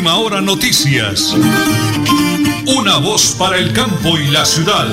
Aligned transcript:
Última 0.00 0.16
Hora 0.16 0.40
Noticias. 0.40 1.36
Una 2.74 2.96
voz 3.04 3.36
para 3.38 3.58
el 3.58 3.74
campo 3.74 4.16
y 4.16 4.32
la 4.32 4.46
ciudad. 4.46 4.88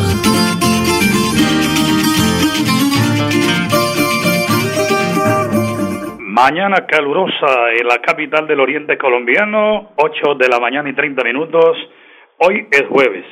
Mañana 6.19 6.85
calurosa 6.85 7.71
en 7.79 7.87
la 7.87 8.01
capital 8.01 8.47
del 8.47 8.59
oriente 8.59 8.97
colombiano, 8.97 9.93
8 9.95 10.35
de 10.35 10.49
la 10.49 10.59
mañana 10.59 10.89
y 10.89 10.93
30 10.93 11.23
minutos. 11.23 11.77
Hoy 12.39 12.67
es 12.69 12.83
jueves. 12.89 13.23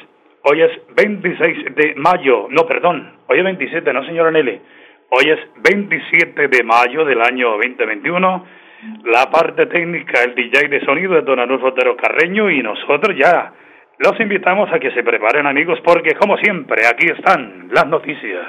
Hoy 0.43 0.61
es 0.61 0.71
26 0.95 1.75
de 1.75 1.95
mayo. 1.97 2.47
No, 2.51 2.65
perdón. 2.65 3.17
Hoy 3.27 3.39
es 3.39 3.43
27, 3.43 3.91
no, 3.91 4.05
señora 4.05 4.31
Nelly. 4.31 4.61
Hoy 5.09 5.25
es 5.29 5.39
27 5.61 6.47
de 6.47 6.63
mayo 6.63 7.03
del 7.03 7.21
año 7.21 7.49
2021. 7.57 8.64
La 9.05 9.29
parte 9.29 9.65
técnica, 9.67 10.23
el 10.23 10.35
DJ 10.35 10.67
de 10.67 10.85
sonido 10.85 11.17
es 11.17 11.25
Don 11.25 11.39
Anulfo 11.39 11.67
Otero 11.67 11.95
Carreño 11.95 12.49
y 12.49 12.61
nosotros 12.61 13.15
ya 13.17 13.51
los 13.97 14.19
invitamos 14.19 14.69
a 14.73 14.79
que 14.79 14.91
se 14.91 15.03
preparen 15.03 15.45
amigos 15.47 15.79
porque 15.83 16.13
como 16.15 16.37
siempre 16.37 16.85
aquí 16.85 17.07
están 17.07 17.69
las 17.71 17.87
noticias. 17.87 18.45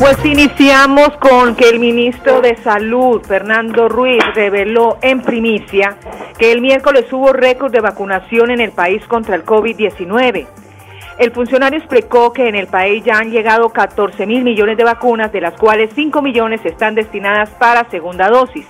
Pues 0.00 0.24
iniciamos 0.24 1.10
con 1.18 1.56
que 1.56 1.68
el 1.68 1.80
ministro 1.80 2.40
de 2.40 2.54
Salud, 2.56 3.20
Fernando 3.26 3.88
Ruiz, 3.88 4.22
reveló 4.34 4.98
en 5.02 5.22
primicia 5.22 5.96
que 6.38 6.52
el 6.52 6.60
miércoles 6.60 7.12
hubo 7.12 7.32
récord 7.32 7.72
de 7.72 7.80
vacunación 7.80 8.52
en 8.52 8.60
el 8.60 8.70
país 8.70 9.04
contra 9.08 9.34
el 9.34 9.44
COVID-19. 9.44 10.46
El 11.18 11.32
funcionario 11.32 11.80
explicó 11.80 12.32
que 12.32 12.48
en 12.48 12.54
el 12.54 12.68
país 12.68 13.02
ya 13.04 13.18
han 13.18 13.32
llegado 13.32 13.70
14 13.70 14.24
mil 14.24 14.44
millones 14.44 14.76
de 14.76 14.84
vacunas, 14.84 15.32
de 15.32 15.40
las 15.40 15.54
cuales 15.54 15.90
5 15.92 16.22
millones 16.22 16.60
están 16.64 16.94
destinadas 16.94 17.50
para 17.50 17.90
segunda 17.90 18.28
dosis. 18.28 18.64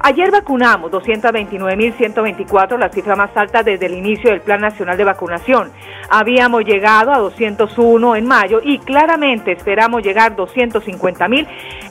Ayer 0.00 0.30
vacunamos 0.30 0.92
229.124, 0.92 2.78
la 2.78 2.88
cifra 2.90 3.16
más 3.16 3.36
alta 3.36 3.64
desde 3.64 3.86
el 3.86 3.94
inicio 3.94 4.30
del 4.30 4.42
Plan 4.42 4.60
Nacional 4.60 4.96
de 4.96 5.02
Vacunación. 5.02 5.72
Habíamos 6.08 6.64
llegado 6.64 7.12
a 7.12 7.18
201 7.18 8.14
en 8.14 8.26
mayo 8.28 8.60
y 8.62 8.78
claramente 8.78 9.50
esperamos 9.50 10.04
llegar 10.04 10.32
a 10.32 10.36
250.000 10.36 11.48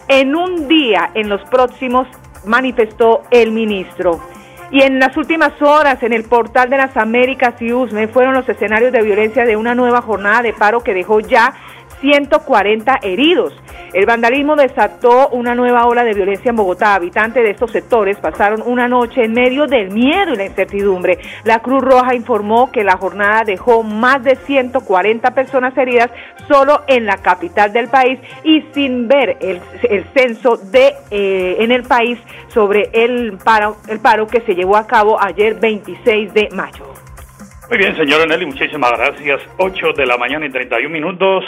en 0.07 0.35
un 0.37 0.69
día 0.69 1.09
en 1.15 1.27
los 1.27 1.41
próximos, 1.49 2.07
manifestó 2.45 3.23
el 3.29 3.51
ministro. 3.51 4.21
Y 4.69 4.81
en 4.81 4.99
las 4.99 5.15
últimas 5.15 5.61
horas, 5.61 6.03
en 6.03 6.11
el 6.11 6.23
portal 6.23 6.69
de 6.69 6.77
las 6.77 6.97
Américas 6.97 7.61
y 7.61 7.71
USME, 7.71 8.09
fueron 8.09 8.33
los 8.33 8.47
escenarios 8.49 8.91
de 8.91 9.01
violencia 9.01 9.45
de 9.45 9.55
una 9.55 9.75
nueva 9.75 10.01
jornada 10.01 10.41
de 10.41 10.53
paro 10.53 10.81
que 10.81 10.93
dejó 10.93 11.21
ya 11.21 11.53
140 12.01 12.99
heridos. 13.01 13.53
El 13.93 14.05
vandalismo 14.05 14.55
desató 14.55 15.29
una 15.29 15.55
nueva 15.55 15.85
ola 15.85 16.03
de 16.03 16.13
violencia 16.13 16.49
en 16.49 16.55
Bogotá. 16.55 16.95
Habitantes 16.95 17.43
de 17.43 17.51
estos 17.51 17.71
sectores 17.71 18.17
pasaron 18.17 18.61
una 18.65 18.87
noche 18.87 19.23
en 19.23 19.33
medio 19.33 19.65
del 19.65 19.91
miedo 19.91 20.33
y 20.33 20.37
la 20.37 20.45
incertidumbre. 20.45 21.19
La 21.45 21.59
Cruz 21.59 21.83
Roja 21.83 22.13
informó 22.13 22.71
que 22.71 22.83
la 22.83 22.97
jornada 22.97 23.43
dejó 23.45 23.83
más 23.83 24.23
de 24.23 24.35
140 24.35 25.31
personas 25.31 25.77
heridas 25.77 26.09
solo 26.47 26.81
en 26.87 27.05
la 27.05 27.17
capital 27.17 27.71
del 27.73 27.87
país 27.87 28.19
y 28.43 28.61
sin 28.73 29.07
ver 29.07 29.37
el, 29.39 29.61
censo 30.13 30.57
de 30.57 30.93
eh, 31.11 31.57
en 31.59 31.71
el 31.71 31.83
país 31.83 32.19
sobre 32.49 32.89
el 32.93 33.37
paro, 33.43 33.77
el 33.87 33.99
paro 33.99 34.27
que 34.27 34.41
se 34.41 34.53
llevó 34.53 34.77
a 34.77 34.85
cabo 34.85 35.21
ayer 35.21 35.55
26 35.55 36.33
de 36.33 36.49
mayo. 36.51 36.85
Muy 37.69 37.79
bien, 37.79 37.95
señora 37.97 38.25
Nelly, 38.25 38.45
muchísimas 38.45 38.91
gracias. 38.91 39.41
8 39.57 39.87
de 39.97 40.05
la 40.05 40.17
mañana 40.17 40.45
y 40.45 40.49
31 40.49 40.89
minutos. 40.89 41.43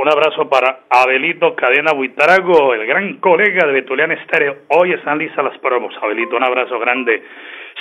Un 0.00 0.08
abrazo 0.08 0.48
para 0.48 0.82
Abelito 0.88 1.56
Cadena 1.56 1.92
Buitrago, 1.92 2.72
el 2.72 2.86
gran 2.86 3.16
colega 3.16 3.66
de 3.66 3.72
Betulian 3.72 4.12
Estéreo. 4.12 4.58
Hoy 4.68 4.92
están 4.92 5.18
listas 5.18 5.44
las 5.44 5.58
promos. 5.58 5.92
Abelito, 6.00 6.36
un 6.36 6.44
abrazo 6.44 6.78
grande. 6.78 7.20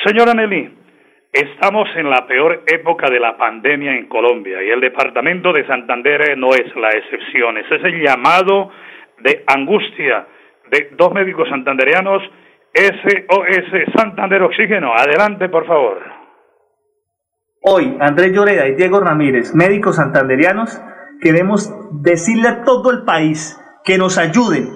Señora 0.04 0.34
Nelly, 0.34 0.68
estamos 1.32 1.88
en 1.96 2.10
la 2.10 2.26
peor 2.26 2.64
época 2.66 3.12
de 3.12 3.20
la 3.20 3.38
pandemia 3.38 3.96
en 3.96 4.08
Colombia 4.08 4.64
y 4.64 4.70
el 4.72 4.82
departamento 4.82 5.54
de 5.54 5.68
Santander 5.68 6.36
no 6.40 6.56
es 6.56 6.76
la 6.76 6.90
excepción. 6.90 7.60
Ese 7.60 7.76
es 7.76 7.84
el 7.84 8.02
llamado 8.02 8.72
de 9.20 9.44
angustia 9.46 10.26
de 10.72 10.90
dos 10.98 11.14
médicos 11.14 11.48
santandereanos, 11.50 12.24
SOS 12.74 13.94
Santander 13.96 14.42
Oxígeno. 14.42 14.92
Adelante, 14.96 15.50
por 15.50 15.68
favor. 15.68 16.02
Hoy, 17.62 17.96
Andrés 18.00 18.32
Lloreda 18.34 18.68
y 18.68 18.74
Diego 18.74 19.00
Ramírez, 19.02 19.54
médicos 19.54 19.98
santanderianos, 19.98 20.82
queremos 21.22 21.72
decirle 21.92 22.48
a 22.50 22.64
todo 22.64 22.92
el 22.92 23.04
país 23.04 23.60
que 23.84 23.98
nos 23.98 24.18
ayuden, 24.18 24.70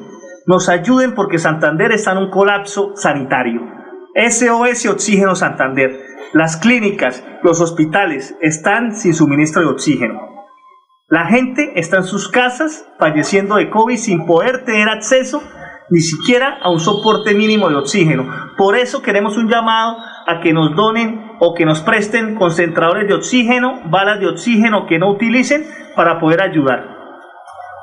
nos 0.47 0.69
ayuden 0.69 1.13
porque 1.13 1.37
Santander 1.37 1.91
está 1.91 2.11
en 2.13 2.19
un 2.19 2.29
colapso 2.29 2.93
sanitario. 2.95 3.61
SOS 4.15 4.87
Oxígeno 4.87 5.35
Santander. 5.35 5.99
Las 6.33 6.57
clínicas, 6.57 7.23
los 7.43 7.61
hospitales 7.61 8.35
están 8.41 8.95
sin 8.95 9.13
suministro 9.13 9.61
de 9.61 9.69
oxígeno. 9.69 10.19
La 11.09 11.25
gente 11.25 11.79
está 11.79 11.97
en 11.97 12.03
sus 12.03 12.29
casas 12.29 12.85
falleciendo 12.97 13.55
de 13.55 13.69
COVID 13.69 13.97
sin 13.97 14.25
poder 14.25 14.63
tener 14.63 14.89
acceso 14.89 15.43
ni 15.89 15.99
siquiera 15.99 16.57
a 16.61 16.69
un 16.71 16.79
soporte 16.79 17.33
mínimo 17.33 17.69
de 17.69 17.75
oxígeno. 17.75 18.29
Por 18.57 18.77
eso 18.77 19.01
queremos 19.01 19.37
un 19.37 19.49
llamado 19.49 19.97
a 20.27 20.39
que 20.41 20.53
nos 20.53 20.75
donen 20.75 21.31
o 21.39 21.53
que 21.53 21.65
nos 21.65 21.81
presten 21.81 22.35
concentradores 22.35 23.07
de 23.07 23.13
oxígeno, 23.13 23.81
balas 23.89 24.19
de 24.19 24.27
oxígeno 24.27 24.85
que 24.87 24.99
no 24.99 25.11
utilicen 25.11 25.63
para 25.95 26.19
poder 26.19 26.41
ayudar. 26.41 26.97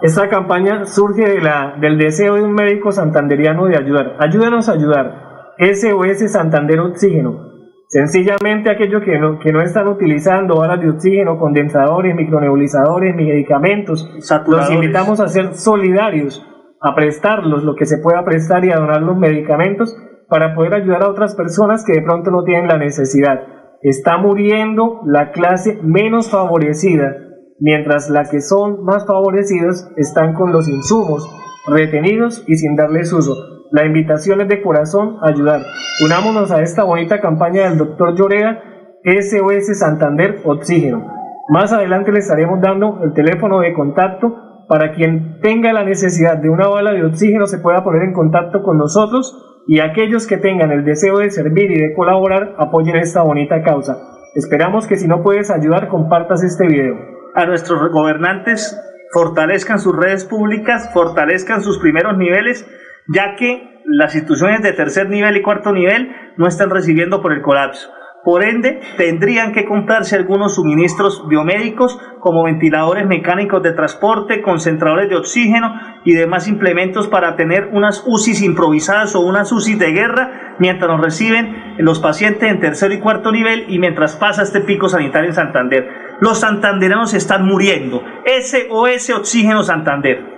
Esta 0.00 0.28
campaña 0.28 0.84
surge 0.84 1.28
de 1.28 1.40
la, 1.40 1.74
del 1.80 1.98
deseo 1.98 2.36
de 2.36 2.42
un 2.42 2.52
médico 2.52 2.92
santanderiano 2.92 3.66
de 3.66 3.76
ayudar. 3.76 4.16
Ayúdanos 4.20 4.68
a 4.68 4.72
ayudar. 4.72 5.28
SOS 5.58 6.30
Santander 6.30 6.78
Oxígeno. 6.78 7.48
Sencillamente 7.88 8.70
aquellos 8.70 9.02
que 9.02 9.18
no, 9.18 9.38
que 9.38 9.50
no 9.50 9.60
están 9.60 9.88
utilizando 9.88 10.56
balas 10.56 10.80
de 10.80 10.90
oxígeno, 10.90 11.38
condensadores, 11.38 12.14
micronebulizadores, 12.14 13.16
medicamentos, 13.16 14.08
los 14.46 14.70
invitamos 14.70 15.20
a 15.20 15.28
ser 15.28 15.54
solidarios 15.54 16.46
a 16.80 16.94
prestarlos 16.94 17.64
lo 17.64 17.74
que 17.74 17.86
se 17.86 17.98
pueda 17.98 18.24
prestar 18.24 18.64
y 18.64 18.70
a 18.70 18.76
donar 18.76 19.02
los 19.02 19.16
medicamentos 19.16 19.96
para 20.28 20.54
poder 20.54 20.74
ayudar 20.74 21.02
a 21.02 21.08
otras 21.08 21.34
personas 21.34 21.84
que 21.84 21.94
de 21.94 22.02
pronto 22.02 22.30
no 22.30 22.44
tienen 22.44 22.68
la 22.68 22.78
necesidad. 22.78 23.40
Está 23.82 24.18
muriendo 24.18 25.00
la 25.06 25.30
clase 25.30 25.78
menos 25.82 26.30
favorecida, 26.30 27.16
mientras 27.60 28.10
la 28.10 28.24
que 28.24 28.40
son 28.40 28.84
más 28.84 29.06
favorecidos 29.06 29.88
están 29.96 30.34
con 30.34 30.52
los 30.52 30.68
insumos 30.68 31.28
retenidos 31.66 32.44
y 32.46 32.56
sin 32.56 32.76
darles 32.76 33.12
uso. 33.12 33.34
La 33.70 33.84
invitación 33.84 34.40
es 34.40 34.48
de 34.48 34.62
corazón 34.62 35.16
a 35.22 35.28
ayudar. 35.28 35.60
Unámonos 36.04 36.50
a 36.50 36.62
esta 36.62 36.84
bonita 36.84 37.20
campaña 37.20 37.68
del 37.68 37.78
doctor 37.78 38.14
Lloreda, 38.14 38.62
SOS 39.04 39.78
Santander 39.78 40.40
Oxígeno. 40.44 41.06
Más 41.50 41.72
adelante 41.72 42.12
le 42.12 42.18
estaremos 42.18 42.60
dando 42.60 43.00
el 43.02 43.12
teléfono 43.12 43.60
de 43.60 43.72
contacto 43.74 44.34
para 44.68 44.92
quien 44.92 45.40
tenga 45.40 45.72
la 45.72 45.84
necesidad 45.84 46.36
de 46.36 46.50
una 46.50 46.68
bala 46.68 46.92
de 46.92 47.04
oxígeno 47.04 47.46
se 47.46 47.58
pueda 47.58 47.82
poner 47.82 48.02
en 48.02 48.12
contacto 48.12 48.62
con 48.62 48.76
nosotros 48.76 49.57
y 49.68 49.80
aquellos 49.80 50.26
que 50.26 50.38
tengan 50.38 50.72
el 50.72 50.82
deseo 50.82 51.18
de 51.18 51.30
servir 51.30 51.70
y 51.70 51.78
de 51.78 51.94
colaborar 51.94 52.54
apoyen 52.58 52.96
esta 52.96 53.22
bonita 53.22 53.62
causa. 53.62 53.98
Esperamos 54.34 54.86
que 54.86 54.96
si 54.96 55.06
no 55.06 55.22
puedes 55.22 55.50
ayudar 55.50 55.88
compartas 55.88 56.42
este 56.42 56.66
video. 56.66 56.96
A 57.34 57.44
nuestros 57.44 57.92
gobernantes 57.92 58.80
fortalezcan 59.12 59.78
sus 59.78 59.94
redes 59.94 60.24
públicas, 60.24 60.90
fortalezcan 60.94 61.62
sus 61.62 61.78
primeros 61.78 62.16
niveles, 62.16 62.66
ya 63.08 63.36
que 63.36 63.82
las 63.84 64.14
instituciones 64.14 64.62
de 64.62 64.72
tercer 64.72 65.10
nivel 65.10 65.36
y 65.36 65.42
cuarto 65.42 65.70
nivel 65.72 66.12
no 66.38 66.48
están 66.48 66.70
recibiendo 66.70 67.20
por 67.20 67.34
el 67.34 67.42
colapso. 67.42 67.90
Por 68.24 68.42
ende, 68.42 68.80
tendrían 68.96 69.52
que 69.52 69.64
comprarse 69.64 70.16
algunos 70.16 70.56
suministros 70.56 71.26
biomédicos 71.28 71.98
como 72.20 72.44
ventiladores 72.44 73.06
mecánicos 73.06 73.62
de 73.62 73.72
transporte, 73.72 74.42
concentradores 74.42 75.08
de 75.08 75.16
oxígeno 75.16 75.72
y 76.04 76.12
demás 76.14 76.48
implementos 76.48 77.08
para 77.08 77.36
tener 77.36 77.68
unas 77.72 78.02
UCIs 78.06 78.42
improvisadas 78.42 79.14
o 79.14 79.20
unas 79.20 79.52
UCIs 79.52 79.78
de 79.78 79.92
guerra 79.92 80.56
mientras 80.58 80.90
nos 80.90 81.00
reciben 81.00 81.76
los 81.78 82.00
pacientes 82.00 82.50
en 82.50 82.60
tercero 82.60 82.92
y 82.92 82.98
cuarto 82.98 83.30
nivel 83.30 83.66
y 83.68 83.78
mientras 83.78 84.16
pasa 84.16 84.42
este 84.42 84.60
pico 84.60 84.88
sanitario 84.88 85.28
en 85.28 85.34
Santander. 85.34 85.88
Los 86.20 86.40
santanderanos 86.40 87.14
están 87.14 87.46
muriendo. 87.46 88.02
SOS 88.26 89.10
Oxígeno 89.10 89.62
Santander. 89.62 90.37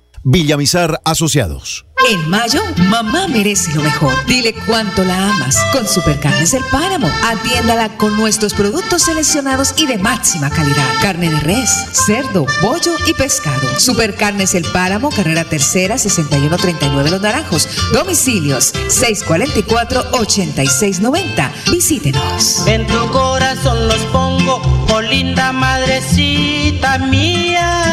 Villamizar 0.23 1.01
Asociados. 1.03 1.85
En 2.09 2.29
mayo, 2.29 2.61
mamá 2.89 3.27
merece 3.27 3.73
lo 3.73 3.83
mejor. 3.83 4.13
Dile 4.25 4.53
cuánto 4.65 5.03
la 5.03 5.29
amas 5.29 5.57
con 5.71 5.87
Supercarnes 5.87 6.53
El 6.53 6.63
Páramo. 6.71 7.09
Atiéndala 7.25 7.89
con 7.97 8.17
nuestros 8.17 8.53
productos 8.53 9.03
seleccionados 9.03 9.73
y 9.77 9.85
de 9.85 9.97
máxima 9.97 10.49
calidad. 10.49 10.87
Carne 11.01 11.29
de 11.29 11.39
res, 11.39 11.69
cerdo, 12.05 12.45
pollo 12.61 12.95
y 13.07 13.13
pescado. 13.13 13.79
Supercarnes 13.79 14.55
El 14.55 14.63
Páramo, 14.71 15.09
carrera 15.09 15.43
tercera, 15.43 15.97
6139 15.97 17.11
Los 17.11 17.21
Naranjos. 17.21 17.67
Domicilios 17.93 18.73
644-8690. 18.73 21.51
Visítenos. 21.71 22.65
En 22.67 22.87
tu 22.87 23.11
corazón 23.11 23.87
los 23.87 23.99
pongo, 24.05 24.61
oh 24.91 25.01
linda 25.01 25.51
madrecita 25.51 26.97
mía. 26.97 27.90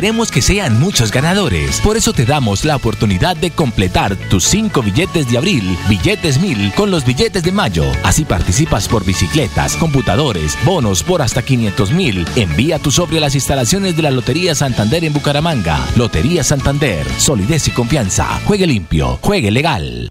Queremos 0.00 0.30
que 0.30 0.40
sean 0.40 0.80
muchos 0.80 1.12
ganadores. 1.12 1.78
Por 1.82 1.98
eso 1.98 2.14
te 2.14 2.24
damos 2.24 2.64
la 2.64 2.74
oportunidad 2.74 3.36
de 3.36 3.50
completar 3.50 4.16
tus 4.16 4.44
cinco 4.44 4.82
billetes 4.82 5.30
de 5.30 5.36
abril, 5.36 5.76
billetes 5.90 6.40
mil, 6.40 6.72
con 6.72 6.90
los 6.90 7.04
billetes 7.04 7.42
de 7.42 7.52
mayo. 7.52 7.84
Así 8.02 8.24
participas 8.24 8.88
por 8.88 9.04
bicicletas, 9.04 9.76
computadores, 9.76 10.56
bonos 10.64 11.02
por 11.02 11.20
hasta 11.20 11.42
500 11.42 11.90
mil. 11.90 12.26
Envía 12.34 12.78
tu 12.78 12.90
sobre 12.90 13.18
a 13.18 13.20
las 13.20 13.34
instalaciones 13.34 13.94
de 13.94 14.00
la 14.00 14.10
Lotería 14.10 14.54
Santander 14.54 15.04
en 15.04 15.12
Bucaramanga. 15.12 15.78
Lotería 15.96 16.44
Santander. 16.44 17.06
Solidez 17.18 17.68
y 17.68 17.72
confianza. 17.72 18.40
Juegue 18.46 18.66
limpio. 18.66 19.18
Juegue 19.20 19.50
legal. 19.50 20.10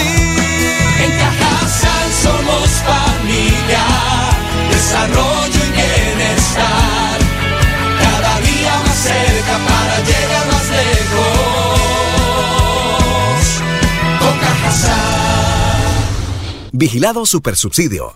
Vigilado 16.81 17.27
Supersubsidio. 17.27 18.15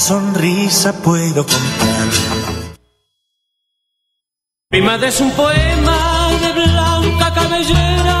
sonrisa 0.01 0.93
puedo 0.93 1.45
comprar. 1.45 2.07
Mi 4.71 4.81
madre 4.81 5.09
es 5.09 5.21
un 5.21 5.31
poema 5.31 6.29
de 6.41 6.51
blanca 6.53 7.33
cabellera. 7.33 8.20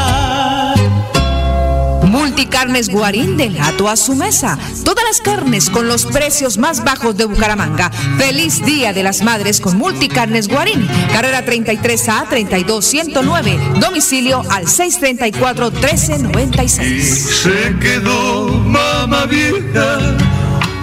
Multicarnes 2.31 2.87
Guarín 2.87 3.35
del 3.35 3.57
gato 3.57 3.89
a 3.89 3.97
su 3.97 4.15
mesa. 4.15 4.57
Todas 4.85 5.03
las 5.03 5.19
carnes 5.19 5.69
con 5.69 5.89
los 5.89 6.05
precios 6.05 6.57
más 6.57 6.81
bajos 6.81 7.17
de 7.17 7.25
Bucaramanga. 7.25 7.91
Feliz 8.17 8.63
Día 8.63 8.93
de 8.93 9.03
las 9.03 9.21
Madres 9.21 9.59
con 9.59 9.77
Multicarnes 9.77 10.47
Guarín. 10.47 10.87
Carrera 11.11 11.45
33A 11.45 12.29
32109. 12.29 13.59
Domicilio 13.81 14.43
al 14.49 14.65
634 14.65 15.71
1396. 15.71 17.41
Se 17.43 17.75
quedó 17.81 18.47
mamá 18.47 19.25
vieja, 19.25 19.99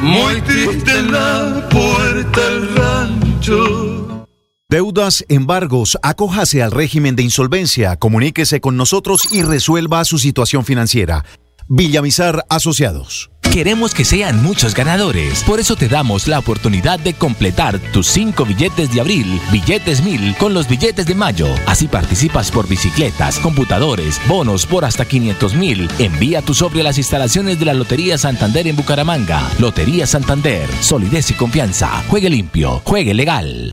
muy 0.02 0.42
triste 0.42 0.98
en 0.98 1.12
la 1.12 1.66
puerta 1.70 2.40
del 2.42 2.74
rancho. 2.76 3.97
Deudas, 4.70 5.24
embargos, 5.30 5.96
acójase 6.02 6.62
al 6.62 6.72
régimen 6.72 7.16
de 7.16 7.22
insolvencia, 7.22 7.96
comuníquese 7.96 8.60
con 8.60 8.76
nosotros 8.76 9.32
y 9.32 9.42
resuelva 9.42 10.04
su 10.04 10.18
situación 10.18 10.66
financiera. 10.66 11.24
Villamizar 11.68 12.44
Asociados. 12.50 13.30
Queremos 13.50 13.94
que 13.94 14.04
sean 14.04 14.42
muchos 14.42 14.74
ganadores. 14.74 15.42
Por 15.44 15.58
eso 15.58 15.74
te 15.74 15.88
damos 15.88 16.28
la 16.28 16.38
oportunidad 16.38 17.00
de 17.00 17.14
completar 17.14 17.78
tus 17.94 18.08
cinco 18.08 18.44
billetes 18.44 18.92
de 18.92 19.00
abril, 19.00 19.40
billetes 19.50 20.04
mil, 20.04 20.36
con 20.36 20.52
los 20.52 20.68
billetes 20.68 21.06
de 21.06 21.14
mayo. 21.14 21.48
Así 21.66 21.88
participas 21.88 22.50
por 22.50 22.68
bicicletas, 22.68 23.38
computadores, 23.38 24.20
bonos 24.28 24.66
por 24.66 24.84
hasta 24.84 25.06
500 25.06 25.54
mil. 25.54 25.88
Envía 25.98 26.42
tu 26.42 26.52
sobre 26.52 26.82
a 26.82 26.84
las 26.84 26.98
instalaciones 26.98 27.58
de 27.58 27.64
la 27.64 27.72
Lotería 27.72 28.18
Santander 28.18 28.68
en 28.68 28.76
Bucaramanga. 28.76 29.50
Lotería 29.58 30.06
Santander. 30.06 30.68
Solidez 30.82 31.30
y 31.30 31.34
confianza. 31.34 32.04
Juegue 32.08 32.28
limpio. 32.28 32.82
Juegue 32.84 33.14
legal. 33.14 33.72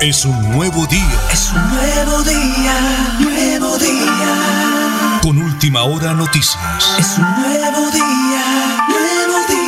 Es 0.00 0.24
un 0.26 0.52
nuevo 0.52 0.86
día. 0.86 1.20
Es 1.32 1.50
un 1.50 1.68
nuevo 1.70 2.22
día, 2.24 2.74
nuevo 3.20 3.78
día. 3.78 5.20
Con 5.22 5.38
última 5.38 5.82
hora 5.84 6.12
noticias. 6.12 6.58
Es 6.98 7.16
un 7.16 7.24
nuevo 7.24 7.90
día, 7.90 8.84
nuevo 8.86 9.38
día. 9.48 9.64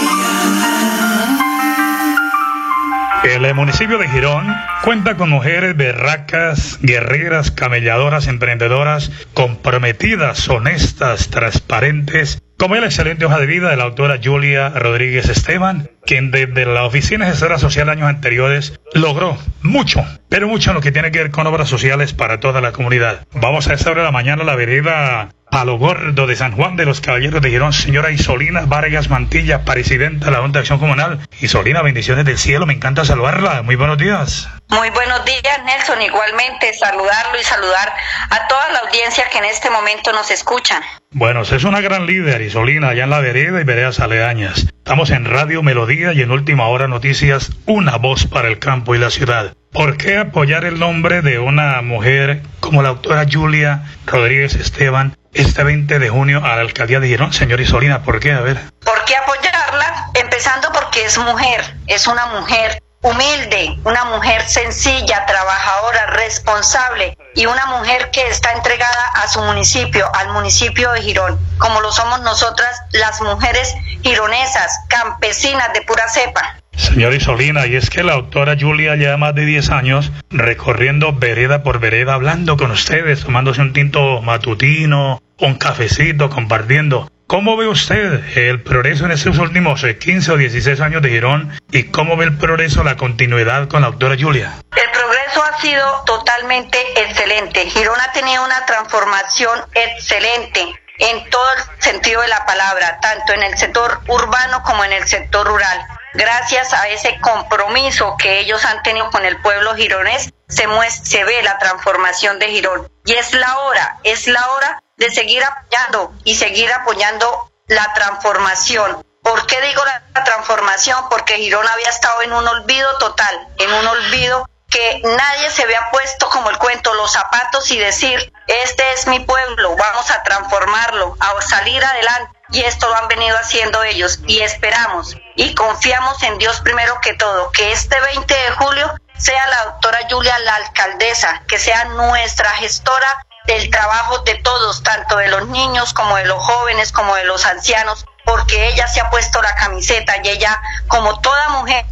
El 3.25 3.55
municipio 3.55 3.97
de 3.97 4.09
Girón 4.09 4.55
cuenta 4.85 5.17
con 5.17 5.31
mujeres 5.31 5.75
berracas, 5.77 6.79
guerreras, 6.83 7.51
camelladoras, 7.51 8.27
emprendedoras, 8.27 9.11
comprometidas, 9.33 10.49
honestas, 10.51 11.29
transparentes, 11.29 12.43
como 12.59 12.75
es 12.75 12.81
la 12.81 12.87
excelente 12.87 13.25
hoja 13.25 13.39
de 13.39 13.47
vida 13.47 13.71
de 13.71 13.77
la 13.77 13.85
autora 13.85 14.19
Julia 14.23 14.71
Rodríguez 14.71 15.29
Esteban, 15.29 15.91
quien 16.05 16.31
desde 16.31 16.65
la 16.65 16.85
Oficina 16.85 17.27
Gestora 17.27 17.59
Social 17.59 17.89
años 17.89 18.09
anteriores 18.09 18.81
logró 18.95 19.37
mucho, 19.63 20.05
pero 20.29 20.49
mucho 20.49 20.71
en 20.71 20.77
lo 20.77 20.81
que 20.81 20.93
tiene 20.93 21.11
que 21.11 21.19
ver 21.19 21.31
con 21.31 21.47
obras 21.47 21.69
sociales 21.69 22.13
para 22.15 22.41
toda 22.41 22.61
la 22.61 22.73
comunidad. 22.73 23.27
Vamos 23.33 23.69
a 23.69 23.75
esta 23.75 23.91
hora 23.91 24.03
de 24.03 24.07
la 24.07 24.13
mañana 24.13 24.43
a 24.43 24.47
la 24.47 24.57
vereda 24.57 25.31
Palo 25.51 25.79
Gordo 25.79 26.27
de 26.27 26.37
San 26.37 26.53
Juan 26.53 26.77
de 26.77 26.85
los 26.85 27.01
Caballeros 27.01 27.41
de 27.41 27.51
Girón, 27.51 27.73
señora 27.73 28.11
Isolina 28.11 28.63
Vargas 28.67 29.09
Mantilla, 29.09 29.65
presidenta 29.65 30.27
de 30.27 30.33
la 30.33 30.39
Junta 30.39 30.59
de 30.59 30.61
Acción 30.61 30.79
Comunal. 30.79 31.21
Isolina, 31.41 31.83
bendiciones 31.83 32.25
del 32.25 32.37
cielo, 32.37 32.67
me 32.67 32.75
encanta 32.75 33.05
saludarla. 33.05 33.63
Muy 33.63 33.77
buenos 33.77 33.97
días. 33.97 34.49
Muy 34.69 34.91
buenos 34.91 35.25
días, 35.25 35.61
Nelson. 35.65 36.03
Igualmente, 36.03 36.75
saludarlo 36.75 37.41
y 37.41 37.45
saludar 37.45 37.93
a 38.31 38.49
toda 38.49 38.69
la 38.71 38.81
audiencia 38.81 39.25
que 39.31 39.39
en 39.39 39.45
este 39.45 39.71
momento 39.71 40.13
nos 40.13 40.31
escuchan. 40.31 40.83
Bueno, 41.13 41.43
es 41.43 41.65
una 41.65 41.81
gran 41.81 42.07
líder, 42.07 42.43
Isolina, 42.43 42.89
allá 42.89 43.05
en 43.05 43.11
la 43.11 43.21
vereda 43.21 43.61
y 43.61 43.65
veredas 43.65 44.01
aledañas. 44.01 44.67
Estamos 44.67 45.11
en 45.11 45.25
Radio 45.25 45.63
Melodía 45.63 46.13
y 46.13 46.23
en 46.23 46.31
Última 46.33 46.67
Hora 46.67 46.89
Noticias, 46.89 47.53
una 47.67 47.97
voz 47.97 48.27
para 48.27 48.49
el 48.49 48.59
campo 48.59 48.95
y 48.95 48.99
la 48.99 49.11
ciudad. 49.11 49.55
¿por 49.77 49.99
qué 49.99 50.17
apoyar 50.17 50.65
el 50.65 50.79
nombre 50.79 51.21
de 51.21 51.39
una 51.39 51.83
mujer 51.83 52.41
como 52.61 52.83
la 52.83 52.89
doctora 52.89 53.27
Julia 53.31 53.83
Rodríguez 54.07 54.55
Esteban 54.55 55.15
este 55.37 55.63
20 55.63 55.99
de 55.99 56.09
junio 56.09 56.45
a 56.45 56.57
la 56.57 56.63
alcaldía 56.63 57.01
de 57.01 57.09
Girón? 57.09 57.33
Señor 57.33 57.61
Isolina, 57.61 58.03
¿por 58.03 58.21
qué? 58.21 58.33
A 58.33 58.41
ver. 58.41 58.59
¿Por 58.85 59.05
qué 59.05 59.17
apoyarla? 59.17 60.11
Empezando 60.15 60.73
porque 60.73 61.05
es 61.05 61.19
mujer, 61.19 61.77
es 61.87 62.07
una 62.07 62.27
mujer 62.27 62.83
humilde, 63.03 63.79
una 63.85 64.05
mujer 64.07 64.43
sencilla, 64.49 65.27
trabajadora, 65.27 66.07
responsable 66.07 67.17
y 67.35 67.47
una 67.47 67.67
mujer 67.67 68.11
que 68.11 68.27
está 68.29 68.53
entregada 68.53 69.11
a 69.15 69.29
su 69.29 69.41
municipio, 69.43 70.11
al 70.15 70.31
municipio 70.31 70.91
de 70.93 71.03
Girón, 71.03 71.39
como 71.59 71.81
lo 71.81 71.93
somos 71.93 72.21
nosotras 72.23 72.81
las 72.93 73.21
mujeres 73.21 73.75
gironesas, 74.03 74.73
campesinas 74.89 75.73
de 75.73 75.83
pura 75.83 76.09
cepa. 76.09 76.57
Señor 76.77 77.15
Isolina, 77.15 77.67
y 77.67 77.77
es 77.77 77.91
que 77.91 78.03
la 78.03 78.13
autora 78.13 78.57
Julia 78.59 78.97
lleva 78.97 79.17
más 79.17 79.35
de 79.35 79.45
10 79.45 79.71
años 79.71 80.13
recorriendo 80.31 81.13
vereda 81.13 81.63
por 81.63 81.81
vereda, 81.81 82.15
hablando 82.15 82.57
con 82.57 82.71
ustedes, 82.71 83.25
tomándose 83.25 83.63
un 83.63 83.73
tinto 83.73 84.21
matutino, 84.23 85.23
un 85.39 85.55
cafecito, 85.55 86.31
compartiendo. 86.31 87.11
¿Cómo 87.27 87.57
ve 87.57 87.67
usted 87.67 88.23
el 88.39 88.63
progreso 88.63 89.05
en 89.05 89.11
estos 89.11 89.39
últimos 89.39 89.85
15 89.85 90.31
o 90.31 90.37
16 90.37 90.81
años 90.81 91.03
de 91.03 91.09
Girón 91.09 91.51
y 91.73 91.85
cómo 91.85 92.17
ve 92.17 92.27
el 92.27 92.37
progreso, 92.37 92.85
la 92.85 92.97
continuidad 92.97 93.69
con 93.69 93.83
la 93.83 93.89
doctora 93.89 94.15
Julia? 94.17 94.55
El 94.77 94.91
progreso 94.93 95.43
ha 95.43 95.61
sido 95.61 96.05
totalmente 96.07 96.79
excelente. 97.01 97.69
Girón 97.69 97.99
ha 98.01 98.13
tenido 98.13 98.45
una 98.45 98.65
transformación 98.65 99.59
excelente 99.75 100.61
en 100.99 101.29
todo 101.31 101.47
el 101.57 101.83
sentido 101.83 102.23
de 102.23 102.29
la 102.29 102.47
palabra, 102.47 102.99
tanto 103.01 103.33
en 103.33 103.43
el 103.43 103.59
sector 103.59 104.01
urbano 104.07 104.63
como 104.63 104.85
en 104.85 104.93
el 104.93 105.07
sector 105.09 105.47
rural. 105.47 105.79
Gracias 106.17 106.73
a 106.73 106.89
ese 106.89 107.21
compromiso 107.21 108.17
que 108.19 108.39
ellos 108.39 108.65
han 108.65 108.83
tenido 108.83 109.11
con 109.11 109.27
el 109.27 109.39
pueblo 109.43 109.75
gironés, 109.75 110.33
se, 110.49 110.67
se 110.91 111.25
ve 111.25 111.43
la 111.43 111.59
transformación 111.59 112.39
de 112.39 112.49
Girón. 112.49 112.91
Y 113.05 113.13
es 113.13 113.35
la 113.35 113.59
hora, 113.59 113.99
es 114.03 114.27
la 114.27 114.49
hora 114.53 114.83
de 114.97 115.11
seguir 115.11 115.45
apoyando 115.45 116.15
y 116.25 116.37
seguir 116.37 116.73
apoyando 116.73 117.53
la 117.67 117.93
transformación. 117.93 119.05
¿Por 119.23 119.47
qué 119.47 119.61
digo 119.61 119.83
la 119.85 120.25
transformación? 120.25 121.07
Porque 121.11 121.37
Girón 121.37 121.69
había 121.69 121.91
estado 121.91 122.23
en 122.23 122.33
un 122.33 122.49
olvido 122.49 122.97
total, 122.97 123.49
en 123.59 123.71
un 123.75 123.87
olvido 123.87 124.49
que 124.71 125.03
nadie 125.05 125.51
se 125.51 125.65
había 125.65 125.91
puesto 125.91 126.31
como 126.31 126.49
el 126.49 126.57
cuento 126.57 126.95
los 126.95 127.13
zapatos 127.13 127.71
y 127.71 127.79
decir, 127.79 128.33
este 128.47 128.93
es 128.93 129.07
mi 129.07 129.21
pueblo, 129.21 129.77
vamos 129.77 130.11
a 130.11 130.23
transformarlo, 130.23 131.17
a 131.21 131.43
salir 131.43 131.85
adelante. 131.85 132.36
Y 132.51 132.63
esto 132.63 132.89
lo 132.89 132.97
han 132.97 133.09
venido 133.09 133.37
haciendo 133.37 133.83
ellos 133.83 134.21
y 134.27 134.41
esperamos 134.41 135.17
y 135.35 135.55
confiamos 135.55 136.23
en 136.23 136.39
Dios 136.39 136.61
primero 136.61 136.99
que 137.01 137.15
todo, 137.15 137.51
que 137.51 137.73
este 137.73 138.01
20 138.01 138.35
de 138.35 138.51
julio 138.53 138.95
sea 139.19 139.47
la 139.49 139.65
doctora 139.65 140.01
Julia 140.09 140.39
la 140.41 140.57
alcaldesa, 140.57 141.43
que 141.49 141.59
sea 141.59 141.85
nuestra 141.87 142.51
gestora 142.53 143.27
del 143.47 143.71
trabajo 143.71 144.19
de 144.21 144.35
todos, 144.37 144.83
tanto 144.83 145.17
de 145.17 145.29
los 145.29 145.47
niños 145.49 145.93
como 145.95 146.17
de 146.17 146.25
los 146.25 146.43
jóvenes, 146.43 146.93
como 146.93 147.15
de 147.15 147.25
los 147.25 147.47
ancianos, 147.47 148.05
porque 148.25 148.69
ella 148.69 148.89
se 148.89 149.01
ha 149.01 149.11
puesto 149.11 149.41
la 149.41 149.55
camiseta 149.55 150.17
y 150.23 150.29
ella, 150.29 150.61
como 150.89 151.21
toda 151.21 151.49
mujer, 151.51 151.87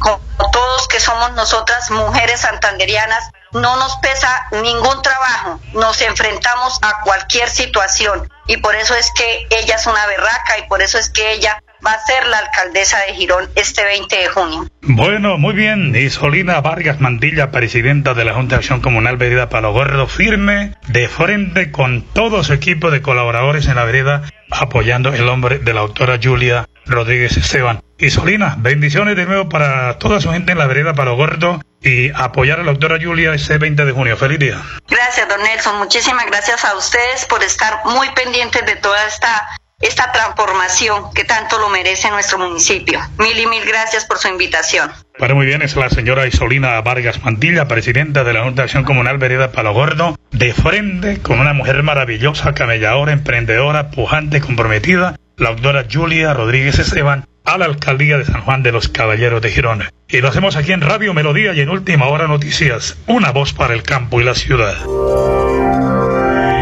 como 0.00 0.20
todos 0.50 0.88
que 0.88 1.00
somos 1.00 1.32
nosotras 1.32 1.90
mujeres 1.90 2.40
santanderianas, 2.40 3.30
no 3.52 3.76
nos 3.76 3.96
pesa 3.96 4.46
ningún 4.62 5.02
trabajo, 5.02 5.60
nos 5.74 6.00
enfrentamos 6.02 6.78
a 6.82 7.00
cualquier 7.02 7.48
situación 7.48 8.28
y 8.46 8.56
por 8.58 8.74
eso 8.74 8.94
es 8.94 9.10
que 9.16 9.46
ella 9.50 9.76
es 9.76 9.86
una 9.86 10.06
berraca 10.06 10.58
y 10.58 10.68
por 10.68 10.82
eso 10.82 10.98
es 10.98 11.10
que 11.10 11.32
ella 11.32 11.62
va 11.84 11.92
a 11.92 12.00
ser 12.00 12.26
la 12.26 12.38
alcaldesa 12.38 12.98
de 13.06 13.14
Girón 13.14 13.48
este 13.54 13.84
20 13.84 14.16
de 14.16 14.28
junio. 14.28 14.66
Bueno, 14.82 15.38
muy 15.38 15.54
bien. 15.54 15.94
Isolina 15.94 16.60
Vargas 16.60 17.00
Mantilla, 17.00 17.50
presidenta 17.50 18.14
de 18.14 18.24
la 18.24 18.34
Junta 18.34 18.56
de 18.56 18.60
Acción 18.60 18.80
Comunal 18.80 19.16
Vereda 19.16 19.48
Palo 19.48 19.72
Gordo, 19.72 20.06
firme 20.06 20.74
de 20.88 21.08
frente 21.08 21.70
con 21.70 22.02
todo 22.02 22.44
su 22.44 22.52
equipo 22.52 22.90
de 22.90 23.02
colaboradores 23.02 23.66
en 23.66 23.76
la 23.76 23.84
vereda, 23.84 24.22
apoyando 24.50 25.14
el 25.14 25.26
nombre 25.26 25.58
de 25.58 25.74
la 25.74 25.80
autora 25.80 26.18
Julia 26.22 26.68
Rodríguez 26.86 27.36
Esteban. 27.36 27.80
Isolina, 27.98 28.56
bendiciones 28.58 29.16
de 29.16 29.24
nuevo 29.24 29.48
para 29.48 29.98
toda 29.98 30.20
su 30.20 30.30
gente 30.30 30.52
en 30.52 30.58
la 30.58 30.66
vereda 30.66 30.92
Palo 30.92 31.16
Gordo 31.16 31.62
y 31.80 32.10
apoyar 32.10 32.60
a 32.60 32.62
la 32.62 32.72
doctora 32.72 32.98
Julia 33.00 33.32
este 33.32 33.56
20 33.56 33.84
de 33.86 33.92
junio. 33.92 34.16
Feliz 34.16 34.38
día. 34.38 34.60
Gracias, 34.88 35.26
don 35.28 35.42
Nelson. 35.42 35.78
Muchísimas 35.78 36.26
gracias 36.26 36.64
a 36.64 36.76
ustedes 36.76 37.24
por 37.24 37.42
estar 37.42 37.80
muy 37.86 38.08
pendientes 38.10 38.66
de 38.66 38.76
toda 38.76 39.06
esta 39.06 39.48
esta 39.80 40.10
transformación 40.10 41.12
que 41.14 41.24
tanto 41.24 41.58
lo 41.58 41.68
merece 41.68 42.10
nuestro 42.10 42.38
municipio. 42.38 42.98
Mil 43.18 43.38
y 43.38 43.46
mil 43.46 43.62
gracias 43.66 44.06
por 44.06 44.18
su 44.18 44.28
invitación. 44.28 44.90
Para 45.18 45.34
muy 45.34 45.46
bien, 45.46 45.62
es 45.62 45.76
la 45.76 45.90
señora 45.90 46.26
Isolina 46.26 46.80
Vargas 46.80 47.22
Mantilla, 47.22 47.68
presidenta 47.68 48.24
de 48.24 48.32
la 48.32 48.42
Junta 48.42 48.62
de 48.62 48.64
Acción 48.64 48.84
Comunal 48.84 49.18
Vereda 49.18 49.52
Palo 49.52 49.74
Gordo, 49.74 50.16
de 50.30 50.54
frente 50.54 51.20
con 51.20 51.40
una 51.40 51.52
mujer 51.52 51.82
maravillosa, 51.82 52.54
camelladora, 52.54 53.12
emprendedora, 53.12 53.90
pujante, 53.90 54.40
comprometida, 54.40 55.16
la 55.38 55.50
doctora 55.50 55.84
Julia 55.90 56.32
Rodríguez 56.32 56.78
Esteban, 56.78 57.26
a 57.44 57.58
la 57.58 57.66
alcaldía 57.66 58.16
de 58.16 58.24
San 58.24 58.40
Juan 58.40 58.62
de 58.62 58.72
los 58.72 58.88
Caballeros 58.88 59.42
de 59.42 59.50
Girón. 59.50 59.82
Y 60.08 60.20
lo 60.20 60.28
hacemos 60.28 60.56
aquí 60.56 60.72
en 60.72 60.80
Radio 60.80 61.12
Melodía 61.12 61.52
y 61.52 61.60
en 61.60 61.68
Última 61.68 62.06
Hora 62.06 62.26
Noticias, 62.26 62.98
una 63.06 63.32
voz 63.32 63.52
para 63.52 63.74
el 63.74 63.82
campo 63.82 64.20
y 64.20 64.24
la 64.24 64.34
ciudad. 64.34 64.74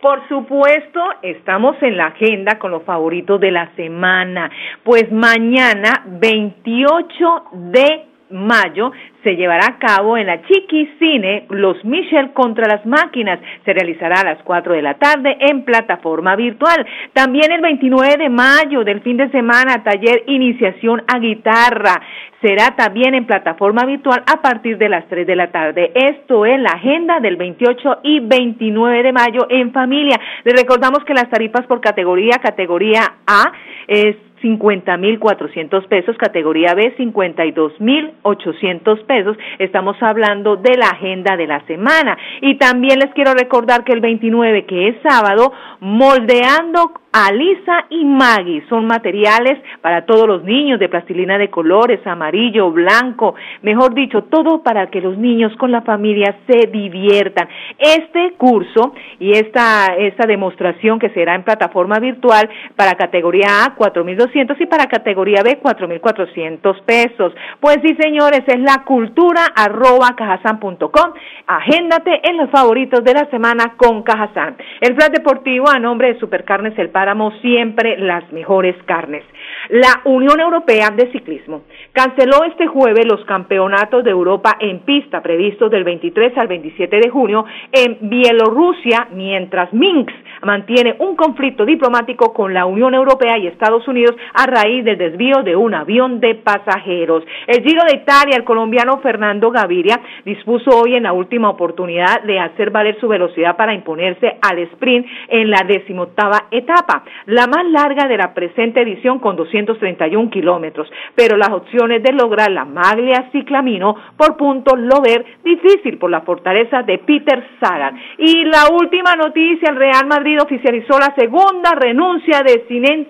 Por 0.00 0.26
supuesto, 0.28 1.00
estamos 1.22 1.76
en 1.82 1.96
la 1.96 2.06
agenda 2.06 2.58
con 2.58 2.70
los 2.70 2.82
favoritos 2.82 3.40
de 3.40 3.50
la 3.50 3.74
semana. 3.76 4.50
Pues 4.82 5.10
mañana, 5.10 6.02
28 6.06 7.44
de 7.52 8.04
mayo 8.30 8.92
se 9.22 9.34
llevará 9.34 9.66
a 9.66 9.78
cabo 9.78 10.16
en 10.16 10.26
la 10.26 10.42
Chiqui 10.42 10.88
Cine 10.98 11.46
Los 11.50 11.84
Michel 11.84 12.32
contra 12.32 12.68
las 12.68 12.86
máquinas. 12.86 13.40
Se 13.64 13.72
realizará 13.72 14.20
a 14.20 14.24
las 14.24 14.42
4 14.44 14.74
de 14.74 14.82
la 14.82 14.94
tarde 14.94 15.36
en 15.40 15.64
plataforma 15.64 16.36
virtual. 16.36 16.86
También 17.12 17.50
el 17.50 17.60
29 17.60 18.16
de 18.18 18.28
mayo 18.28 18.84
del 18.84 19.00
fin 19.00 19.16
de 19.16 19.28
semana, 19.30 19.82
taller 19.82 20.22
Iniciación 20.26 21.02
a 21.08 21.18
Guitarra. 21.18 22.00
Será 22.40 22.76
también 22.76 23.14
en 23.14 23.26
plataforma 23.26 23.84
virtual 23.84 24.22
a 24.32 24.40
partir 24.42 24.78
de 24.78 24.90
las 24.90 25.08
3 25.08 25.26
de 25.26 25.36
la 25.36 25.50
tarde. 25.50 25.90
Esto 25.94 26.46
es 26.46 26.60
la 26.60 26.70
agenda 26.70 27.18
del 27.18 27.36
28 27.36 28.00
y 28.04 28.20
29 28.20 29.02
de 29.02 29.12
mayo 29.12 29.46
en 29.48 29.72
familia. 29.72 30.20
Les 30.44 30.54
recordamos 30.54 31.02
que 31.04 31.14
las 31.14 31.28
tarifas 31.30 31.66
por 31.66 31.80
categoría, 31.80 32.38
categoría 32.40 33.00
A, 33.26 33.50
es 33.88 34.16
50.400 34.42 35.86
pesos, 35.88 36.16
categoría 36.16 36.74
B 36.74 36.96
52.800 36.96 39.04
pesos. 39.04 39.36
Estamos 39.58 39.96
hablando 40.00 40.56
de 40.56 40.74
la 40.76 40.88
agenda 40.88 41.36
de 41.36 41.46
la 41.46 41.60
semana. 41.66 42.16
Y 42.40 42.54
también 42.56 42.98
les 42.98 43.12
quiero 43.14 43.34
recordar 43.34 43.84
que 43.84 43.92
el 43.92 44.00
29, 44.00 44.64
que 44.66 44.88
es 44.88 44.96
sábado, 45.02 45.52
moldeando 45.80 46.92
Alisa 47.18 47.86
y 47.88 48.04
Maggie 48.04 48.62
son 48.68 48.86
materiales 48.86 49.58
para 49.80 50.04
todos 50.04 50.28
los 50.28 50.44
niños 50.44 50.78
de 50.78 50.90
plastilina 50.90 51.38
de 51.38 51.48
colores, 51.48 52.06
amarillo, 52.06 52.70
blanco, 52.70 53.34
mejor 53.62 53.94
dicho, 53.94 54.24
todo 54.24 54.62
para 54.62 54.88
que 54.88 55.00
los 55.00 55.16
niños 55.16 55.56
con 55.56 55.72
la 55.72 55.80
familia 55.80 56.36
se 56.46 56.66
diviertan. 56.66 57.48
Este 57.78 58.34
curso 58.36 58.92
y 59.18 59.30
esta, 59.30 59.94
esta 59.96 60.26
demostración 60.26 60.98
que 60.98 61.08
será 61.08 61.34
en 61.34 61.42
plataforma 61.42 61.98
virtual 62.00 62.50
para 62.76 62.96
categoría 62.96 63.64
A 63.64 63.74
4.200 63.74 64.54
y 64.60 64.66
para 64.66 64.84
categoría 64.84 65.42
B 65.42 65.58
4.400 65.62 66.82
pesos. 66.82 67.32
Pues 67.60 67.78
sí, 67.82 67.96
señores, 67.98 68.42
es 68.46 68.60
la 68.60 68.84
cultura 68.84 69.40
arroba 69.56 70.14
cajasan.com. 70.16 71.12
Agéndate 71.46 72.28
en 72.28 72.36
los 72.36 72.50
favoritos 72.50 73.02
de 73.04 73.14
la 73.14 73.24
semana 73.30 73.72
con 73.78 74.02
Cajazán. 74.02 74.58
El 74.82 74.94
plan 74.94 75.10
deportivo 75.12 75.70
a 75.70 75.78
nombre 75.78 76.12
de 76.12 76.20
Supercarnes 76.20 76.78
El 76.78 76.90
Padre 76.90 77.05
Páramo 77.06 77.30
siempre 77.40 77.96
las 77.98 78.32
mejores 78.32 78.74
carnes. 78.84 79.22
La 79.68 80.00
Unión 80.04 80.40
Europea 80.40 80.90
de 80.90 81.10
Ciclismo 81.12 81.62
canceló 81.92 82.44
este 82.44 82.66
jueves 82.66 83.06
los 83.06 83.24
campeonatos 83.24 84.04
de 84.04 84.10
Europa 84.10 84.56
en 84.60 84.80
pista 84.80 85.22
previstos 85.22 85.70
del 85.70 85.84
23 85.84 86.36
al 86.38 86.48
27 86.48 87.00
de 87.00 87.10
junio 87.10 87.44
en 87.72 87.98
Bielorrusia, 88.02 89.08
mientras 89.12 89.72
Minsk 89.72 90.12
mantiene 90.42 90.96
un 90.98 91.16
conflicto 91.16 91.64
diplomático 91.64 92.32
con 92.32 92.54
la 92.54 92.66
Unión 92.66 92.94
Europea 92.94 93.38
y 93.38 93.46
Estados 93.46 93.86
Unidos 93.88 94.14
a 94.34 94.46
raíz 94.46 94.84
del 94.84 94.98
desvío 94.98 95.42
de 95.42 95.56
un 95.56 95.74
avión 95.74 96.20
de 96.20 96.34
pasajeros. 96.34 97.24
El 97.46 97.62
Giro 97.62 97.82
de 97.84 97.96
Italia, 97.96 98.36
el 98.36 98.44
colombiano 98.44 98.98
Fernando 98.98 99.50
Gaviria, 99.50 100.00
dispuso 100.24 100.70
hoy 100.70 100.94
en 100.94 101.04
la 101.04 101.12
última 101.12 101.50
oportunidad 101.50 102.22
de 102.22 102.38
hacer 102.38 102.70
valer 102.70 102.98
su 103.00 103.08
velocidad 103.08 103.56
para 103.56 103.74
imponerse 103.74 104.38
al 104.42 104.58
sprint 104.58 105.06
en 105.28 105.50
la 105.50 105.62
decimoctava 105.66 106.46
etapa, 106.50 107.04
la 107.26 107.46
más 107.46 107.64
larga 107.70 108.06
de 108.06 108.16
la 108.16 108.34
presente 108.34 108.82
edición 108.82 109.18
con 109.18 109.35
231 109.36 110.30
kilómetros, 110.30 110.90
pero 111.14 111.36
las 111.36 111.50
opciones 111.50 112.02
de 112.02 112.12
lograr 112.12 112.50
la 112.50 112.64
maglia 112.64 113.28
ciclamino 113.32 113.94
por 114.16 114.36
puntos 114.36 114.78
lo 114.78 115.00
ver 115.00 115.24
difícil 115.44 115.98
por 115.98 116.10
la 116.10 116.22
fortaleza 116.22 116.82
de 116.82 116.98
Peter 116.98 117.46
Sagan. 117.60 117.98
Y 118.18 118.44
la 118.44 118.68
última 118.72 119.14
noticia, 119.14 119.70
el 119.70 119.76
Real 119.76 120.06
Madrid 120.06 120.38
oficializó 120.40 120.98
la 120.98 121.14
segunda 121.16 121.74
renuncia 121.74 122.42
de 122.42 122.64
Zinedine 122.66 123.06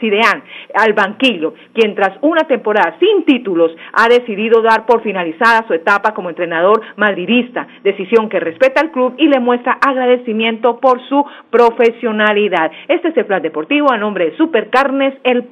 Zidane 0.00 0.42
al 0.74 0.92
banquillo, 0.92 1.54
quien 1.72 1.94
tras 1.94 2.18
una 2.22 2.42
temporada 2.42 2.96
sin 2.98 3.24
títulos 3.24 3.72
ha 3.92 4.08
decidido 4.08 4.62
dar 4.62 4.86
por 4.86 5.02
finalizada 5.02 5.66
su 5.66 5.74
etapa 5.74 6.14
como 6.14 6.30
entrenador 6.30 6.80
madridista, 6.96 7.66
decisión 7.82 8.28
que 8.28 8.40
respeta 8.40 8.80
al 8.80 8.90
club 8.90 9.14
y 9.18 9.28
le 9.28 9.40
muestra 9.40 9.78
agradecimiento 9.86 10.78
por 10.80 11.00
su 11.08 11.24
profesionalidad. 11.50 12.70
Este 12.88 13.08
es 13.08 13.16
el 13.16 13.26
plan 13.26 13.42
deportivo 13.42 13.92
a 13.92 13.98
nombre 13.98 14.30
de 14.30 14.36
Supercarnes 14.36 15.14
El 15.24 15.44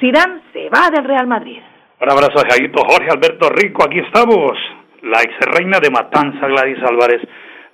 Zidane 0.00 0.42
se 0.52 0.68
va 0.68 0.90
del 0.90 1.04
Real 1.04 1.26
Madrid. 1.26 1.60
Un 2.00 2.10
abrazo 2.10 2.40
a 2.40 2.48
Jorge 2.48 3.10
Alberto 3.10 3.50
Rico, 3.50 3.84
aquí 3.84 3.98
estamos. 4.00 4.58
La 5.02 5.20
ex 5.22 5.34
reina 5.56 5.78
de 5.80 5.90
Matanza, 5.90 6.46
Gladys 6.46 6.82
Álvarez, 6.82 7.22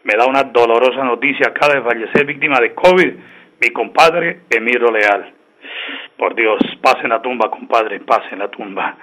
me 0.05 0.15
da 0.17 0.27
una 0.27 0.43
dolorosa 0.43 1.05
noticia. 1.05 1.49
Acaba 1.49 1.75
de 1.75 1.83
fallecer 1.83 2.27
víctima 2.27 2.59
de 2.61 2.75
COVID 2.75 3.15
mi 3.61 3.71
compadre 3.71 4.41
Emiro 4.51 4.91
Leal. 4.93 5.33
Por 6.19 6.35
Dios, 6.35 6.59
pase 6.83 7.03
en 7.05 7.11
la 7.11 7.23
tumba, 7.23 7.51
compadre, 7.51 8.01
pase 8.01 8.29
en 8.33 8.41
la 8.41 8.49
tumba. 8.49 8.97